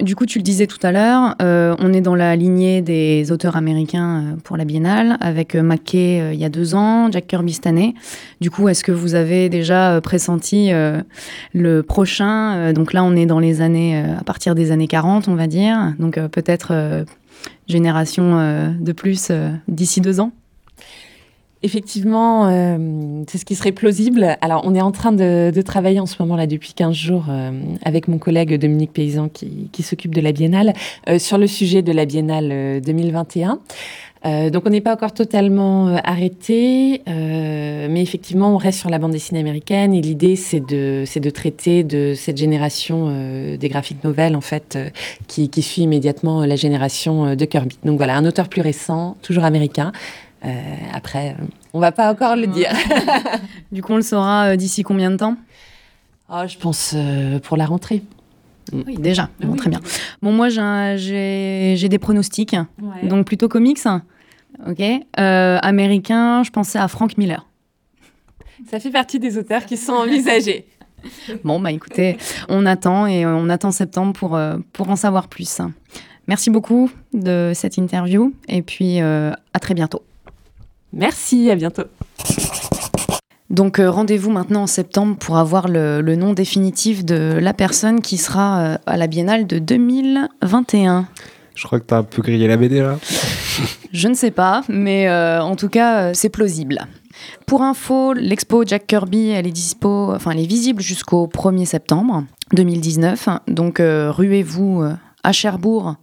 [0.00, 3.32] Du coup, tu le disais tout à l'heure, euh, on est dans la lignée des
[3.32, 7.10] auteurs américains euh, pour la Biennale, avec euh, Mackay euh, il y a deux ans,
[7.10, 7.94] Jack Kirby cette année.
[8.42, 10.70] Du coup, est-ce que vous avez déjà pressenti
[11.54, 15.34] le prochain Donc là, on est dans les années, à partir des années 40, on
[15.34, 15.94] va dire.
[15.98, 17.04] Donc peut-être
[17.66, 19.32] génération de plus
[19.68, 20.32] d'ici deux ans
[21.62, 24.36] Effectivement, euh, c'est ce qui serait plausible.
[24.40, 27.24] Alors, on est en train de, de travailler en ce moment là depuis 15 jours
[27.28, 27.50] euh,
[27.82, 30.74] avec mon collègue Dominique Paysan qui, qui s'occupe de la Biennale
[31.08, 33.60] euh, sur le sujet de la Biennale euh, 2021.
[34.26, 38.90] Euh, donc on n'est pas encore totalement euh, arrêté, euh, mais effectivement on reste sur
[38.90, 43.68] la bande dessinée américaine et l'idée c'est de, de traiter de cette génération euh, des
[43.68, 44.88] graphiques novels en fait euh,
[45.28, 47.78] qui, qui suit immédiatement la génération euh, de Kirby.
[47.84, 49.92] Donc voilà, un auteur plus récent, toujours américain.
[50.44, 50.48] Euh,
[50.92, 51.36] après,
[51.72, 52.70] on va pas encore le dire.
[53.72, 55.36] Du coup, on le saura euh, d'ici combien de temps?
[56.30, 58.02] Oh, je pense euh, pour la rentrée.
[58.72, 59.28] Oui, déjà.
[59.40, 59.80] Bon, Très bien.
[60.22, 62.56] Bon, moi, j'ai des pronostics.
[63.02, 63.78] Donc, plutôt comics.
[64.66, 64.80] OK.
[64.80, 67.46] Euh, américain, je pensais à Frank Miller.
[68.70, 70.66] Ça fait partie des auteurs qui sont envisagés.
[71.44, 72.16] Bon, bah écoutez,
[72.48, 74.36] on attend et on attend septembre pour,
[74.72, 75.60] pour en savoir plus.
[76.28, 80.02] Merci beaucoup de cette interview et puis euh, à très bientôt.
[80.92, 81.84] Merci, à bientôt.
[83.48, 88.00] Donc euh, rendez-vous maintenant en septembre pour avoir le, le nom définitif de la personne
[88.00, 91.06] qui sera euh, à la Biennale de 2021.
[91.54, 92.98] Je crois que t'as un peu grillé la BD là.
[93.92, 96.86] Je ne sais pas, mais euh, en tout cas, euh, c'est plausible.
[97.46, 102.24] Pour info, l'expo Jack Kirby, elle est dispo, enfin, elle est visible jusqu'au 1er septembre
[102.52, 103.30] 2019.
[103.48, 104.84] Donc, euh, ruez-vous
[105.24, 105.96] à Cherbourg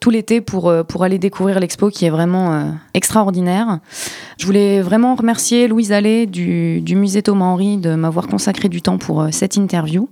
[0.00, 3.80] tout l'été pour, euh, pour aller découvrir l'expo qui est vraiment euh, extraordinaire.
[4.38, 8.82] Je voulais vraiment remercier Louise Allais du, du musée Thomas Henry de m'avoir consacré du
[8.82, 10.08] temps pour euh, cette interview.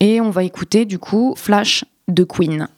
[0.00, 2.68] Et on va écouter du coup Flash de Queen.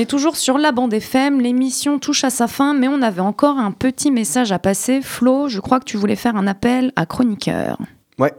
[0.00, 3.58] Est toujours sur la bande FM, l'émission touche à sa fin, mais on avait encore
[3.58, 5.00] un petit message à passer.
[5.02, 7.76] Flo, je crois que tu voulais faire un appel à chroniqueur.
[8.18, 8.32] Ouais,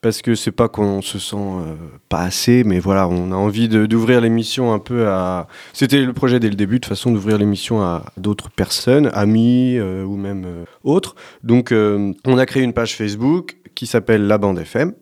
[0.00, 1.74] parce que c'est pas qu'on se sent euh,
[2.08, 5.48] pas assez, mais voilà, on a envie d'ouvrir l'émission un peu à.
[5.72, 10.04] C'était le projet dès le début, de façon d'ouvrir l'émission à d'autres personnes, amis euh,
[10.04, 11.14] ou même euh, autres.
[11.42, 14.92] Donc, on a créé une page Facebook qui s'appelle La Bande FM.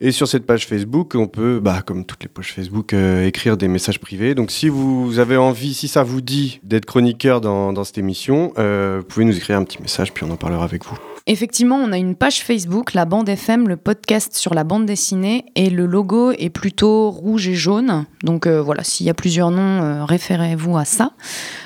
[0.00, 3.56] Et sur cette page Facebook, on peut, bah, comme toutes les pages Facebook, euh, écrire
[3.56, 4.36] des messages privés.
[4.36, 8.98] Donc si vous avez envie, si ça vous dit d'être chroniqueur dans, cette émission, euh,
[9.00, 10.96] vous pouvez nous écrire un petit message, puis on en parlera avec vous.
[11.26, 15.46] Effectivement, on a une page Facebook, la bande FM, le podcast sur la bande dessinée,
[15.56, 18.04] et le logo est plutôt rouge et jaune.
[18.22, 21.10] Donc euh, voilà, s'il y a plusieurs noms, référez-vous à ça.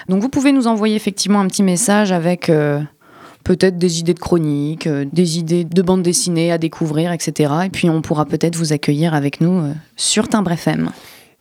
[0.09, 2.51] Donc vous pouvez nous envoyer effectivement un petit message avec
[3.45, 7.53] peut-être des idées de chroniques, euh, des idées de bande dessinée à découvrir, etc.
[7.67, 10.91] Et puis on pourra peut-être vous accueillir avec nous euh, sur Timbre FM.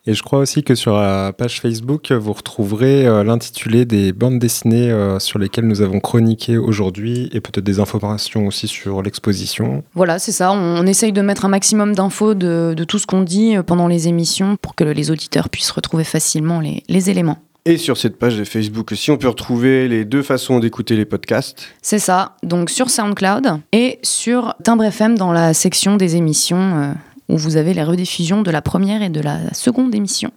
[0.04, 4.40] Et je crois aussi que sur la page Facebook, vous retrouverez euh, l'intitulé des bandes
[4.40, 9.84] dessinées euh, sur lesquelles nous avons chroniqué aujourd'hui et peut-être des informations aussi sur l'exposition.
[9.94, 10.50] Voilà, c'est ça.
[10.50, 13.86] On, on essaye de mettre un maximum d'infos de, de tout ce qu'on dit pendant
[13.86, 17.38] les émissions pour que les auditeurs puissent retrouver facilement les, les éléments.
[17.64, 21.04] Et sur cette page de Facebook aussi, on peut retrouver les deux façons d'écouter les
[21.04, 21.68] podcasts.
[21.80, 26.92] C'est ça, donc sur SoundCloud et sur Timbre FM dans la section des émissions euh,
[27.28, 30.32] où vous avez les rediffusions de la première et de la seconde émission.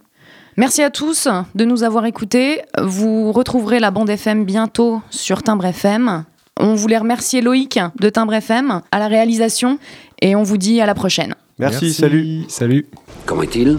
[0.56, 2.62] Merci à tous de nous avoir écoutés.
[2.80, 6.24] Vous retrouverez la bande FM bientôt sur Timbre FM.
[6.60, 9.80] On voulait remercier Loïc de Timbre FM à la réalisation
[10.22, 11.34] et on vous dit à la prochaine.
[11.58, 12.44] Merci, salut.
[12.48, 12.86] Salut.
[13.26, 13.78] Comment est-il?